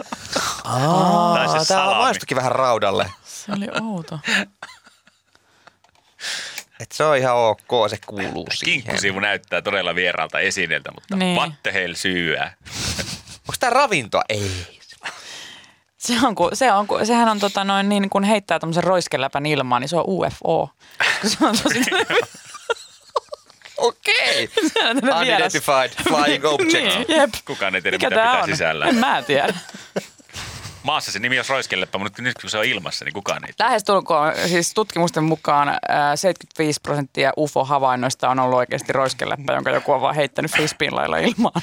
[0.63, 3.11] Aa, Tai se tää maistukin vähän raudalle.
[3.23, 4.19] Se oli outo.
[6.79, 8.83] Et se on ihan ok, se kuuluu siihen.
[8.83, 11.19] Kinkkusivu näyttää todella vieraalta esineeltä, mutta Niin.
[11.19, 11.35] niin.
[11.37, 12.53] what the hell syyä.
[13.67, 14.21] Tää ravintoa?
[14.29, 14.51] Ei.
[15.97, 19.45] Se on, ku, se on, ku, sehän on tota noin niin, kun heittää tämmöisen roiskeläpän
[19.45, 20.69] ilmaan, niin se on UFO.
[21.27, 21.79] Se on tosi
[23.77, 24.49] Okei.
[25.01, 25.21] vieras.
[25.21, 26.73] Unidentified flying object.
[26.73, 27.29] Niin, jep.
[27.45, 28.49] Kukaan ei tiedä, Mikä mitä tää pitää on?
[28.49, 28.85] sisällä.
[28.85, 29.53] En mä tiedä.
[30.83, 33.69] Maassa se nimi on roiskelleppä, mutta nyt kun se on ilmassa, niin kukaan ei tiedä.
[33.69, 40.01] Lähestulkoon, siis tutkimusten mukaan ää, 75 prosenttia UFO-havainnoista on ollut oikeasti roiskeläppä, jonka joku on
[40.01, 41.61] vaan heittänyt frisbeen lailla ilmaan.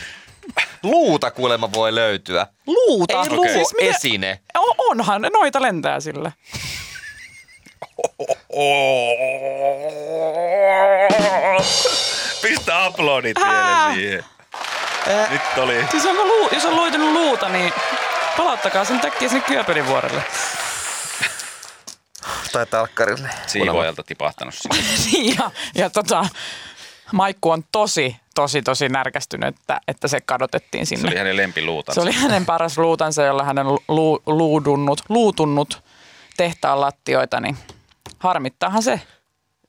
[0.83, 2.46] Luuta kuulemma voi löytyä.
[2.66, 3.22] Luuta?
[3.22, 4.40] Ei luu Siis mitä- esine.
[4.59, 6.33] O- onhan, noita lentää sillä.
[12.42, 14.24] Pistä aplodit vielä siihen.
[15.30, 15.85] Nyt oli.
[15.90, 17.72] Siis onko luu, jos on loitunut luuta, niin
[18.37, 20.22] palauttakaa sen takia sinne Kyöpelin vuorelle.
[22.52, 23.28] Tai talkkarille.
[23.46, 24.78] Siivoajalta tipahtanut sinne.
[25.38, 26.26] ja, ja tota,
[27.12, 31.08] Maikku on tosi, tosi, tosi närkästynyt, että, että se kadotettiin Se sinne.
[31.08, 32.00] oli hänen lempiluutansa.
[32.00, 35.82] Se oli hänen paras luutansa, jolla hän on lu, luudunnut, luutunnut
[36.36, 37.56] tehtaan lattioita, niin
[38.18, 39.00] harmittaahan se.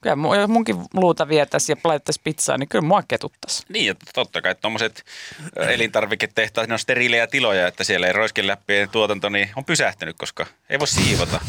[0.01, 3.63] Kyllä jos munkin luuta vietäisi ja laittaisi pizzaa, niin kyllä mua ketuttaisi.
[3.69, 5.03] Niin, että totta kai tuommoiset
[5.55, 10.79] elintarviketehtaat, ne on steriilejä tiloja, että siellä ei roiskeläppien tuotanto niin on pysähtynyt, koska ei
[10.79, 11.39] voi siivota.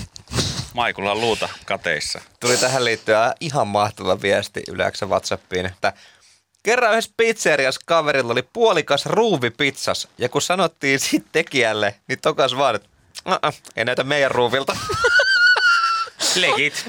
[0.76, 2.20] Maikulla on luuta kateissa.
[2.40, 5.92] Tuli tähän liittyen ihan mahtava viesti Yleensä Whatsappiin, että
[6.62, 12.56] kerran yhdessä pizzeriassa kaverilla oli puolikas ruuvi pizzas ja kun sanottiin sit tekijälle, niin tokas
[12.56, 12.88] vaan, että
[13.28, 14.76] "Uh-uh, ei näytä meidän ruuvilta.
[16.40, 16.84] Legit.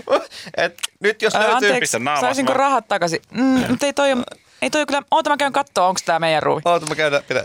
[0.58, 1.56] Et nyt jos Ää, löytyy...
[1.70, 3.20] anteeksi, saisinko rahat takaisin?
[3.32, 4.24] Mm, mutta ei toi, ole-
[4.62, 6.62] ei toi kyllä, oota mä käyn katsoa, onko tämä meidän ruuvi.
[6.66, 7.44] Oota, mä käydään, pitää.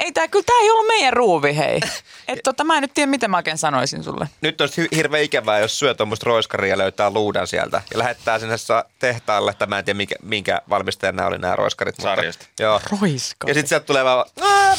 [0.00, 1.80] Ei tää, kyllä tää ei ollut meidän ruuvi, hei.
[2.28, 4.28] Et tota, mä en nyt tiedä, miten mä oikein sanoisin sulle.
[4.40, 8.54] Nyt olisi hirveän ikävää, jos syö tuommoista roiskaria ja löytää luudan sieltä ja lähettää sinne
[8.98, 11.98] tehtaalle, että mä en tiedä minkä, minkä valmistajan nämä oli nämä roiskarit.
[11.98, 12.46] mutta- Sarjasta.
[12.60, 12.80] Joo.
[13.00, 13.48] Roiska.
[13.48, 14.74] Ja sitten sieltä tulee vaan, "Aa,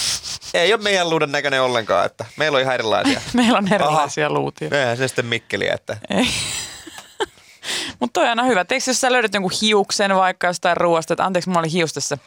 [0.53, 3.21] ei ole meidän luudan näköinen ollenkaan, että meillä on ihan erilaisia.
[3.33, 4.69] Meillä on erilaisia luutia.
[4.71, 5.97] Eihän se sitten Mikkeli, että
[7.99, 8.65] Mutta toi on aina hyvä.
[8.65, 12.17] Teekö jos sä löydät jonkun hiuksen vaikka jostain ruoasta, että anteeksi, mulla oli hiustessa.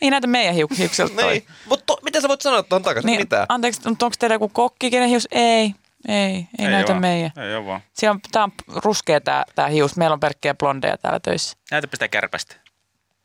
[0.00, 1.32] Ei näytä meidän hiuk- hiukselta toi.
[1.32, 1.46] niin.
[1.68, 3.06] Mutta miten sä voit sanoa tuohon takaisin?
[3.06, 3.46] Niin, Mitä?
[3.48, 5.28] anteeksi, mutta onko teillä joku kokki, kenen hius?
[5.30, 5.74] Ei,
[6.08, 7.00] ei, ei, ei näytä oo.
[7.00, 7.30] meidän.
[7.36, 7.80] Ei oo vaan.
[7.92, 8.52] Siellä on, tää on
[8.84, 9.96] ruskea tää, tää hius.
[9.96, 11.56] Meillä on pelkkiä blondeja täällä töissä.
[11.70, 12.56] Näytäpä sitä kärpästä.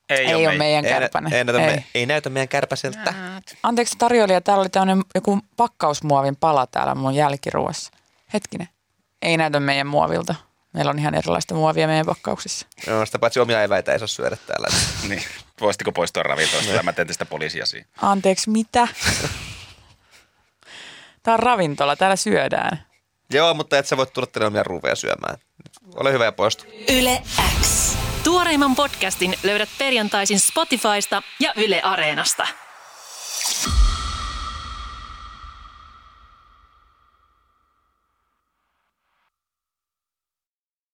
[0.09, 0.57] Ei, Ei, oo ole meidän.
[0.57, 1.33] meidän Ei, nä- kärpänen.
[1.33, 1.75] ei, näytä, ei.
[1.75, 3.13] Me, ei näytä meidän kärpäseltä.
[3.63, 7.91] Anteeksi tarjoilija, täällä oli tämmöinen joku pakkausmuovin pala täällä mun jälkiruoassa.
[8.33, 8.69] Hetkinen.
[9.21, 10.35] Ei näytä meidän muovilta.
[10.73, 12.67] Meillä on ihan erilaista muovia meidän pakkauksissa.
[12.87, 14.67] Joo, sitä paitsi omia eväitä ei saa syödä täällä.
[15.09, 15.23] Niin.
[15.61, 16.83] Voisitko poistua ravintolasta?
[16.83, 17.85] Mä teen tästä poliisiasiaa.
[18.01, 18.87] Anteeksi, mitä?
[21.23, 22.85] Tää on ravintola, täällä syödään.
[23.29, 25.37] Joo, mutta et sä voit tulla tänne omia ruuveja syömään.
[25.95, 26.65] Ole hyvä ja poistu.
[26.89, 27.21] Yle
[27.61, 27.95] X.
[28.23, 32.47] Tuoreimman podcastin löydät perjantaisin Spotifysta ja Yle Areenasta.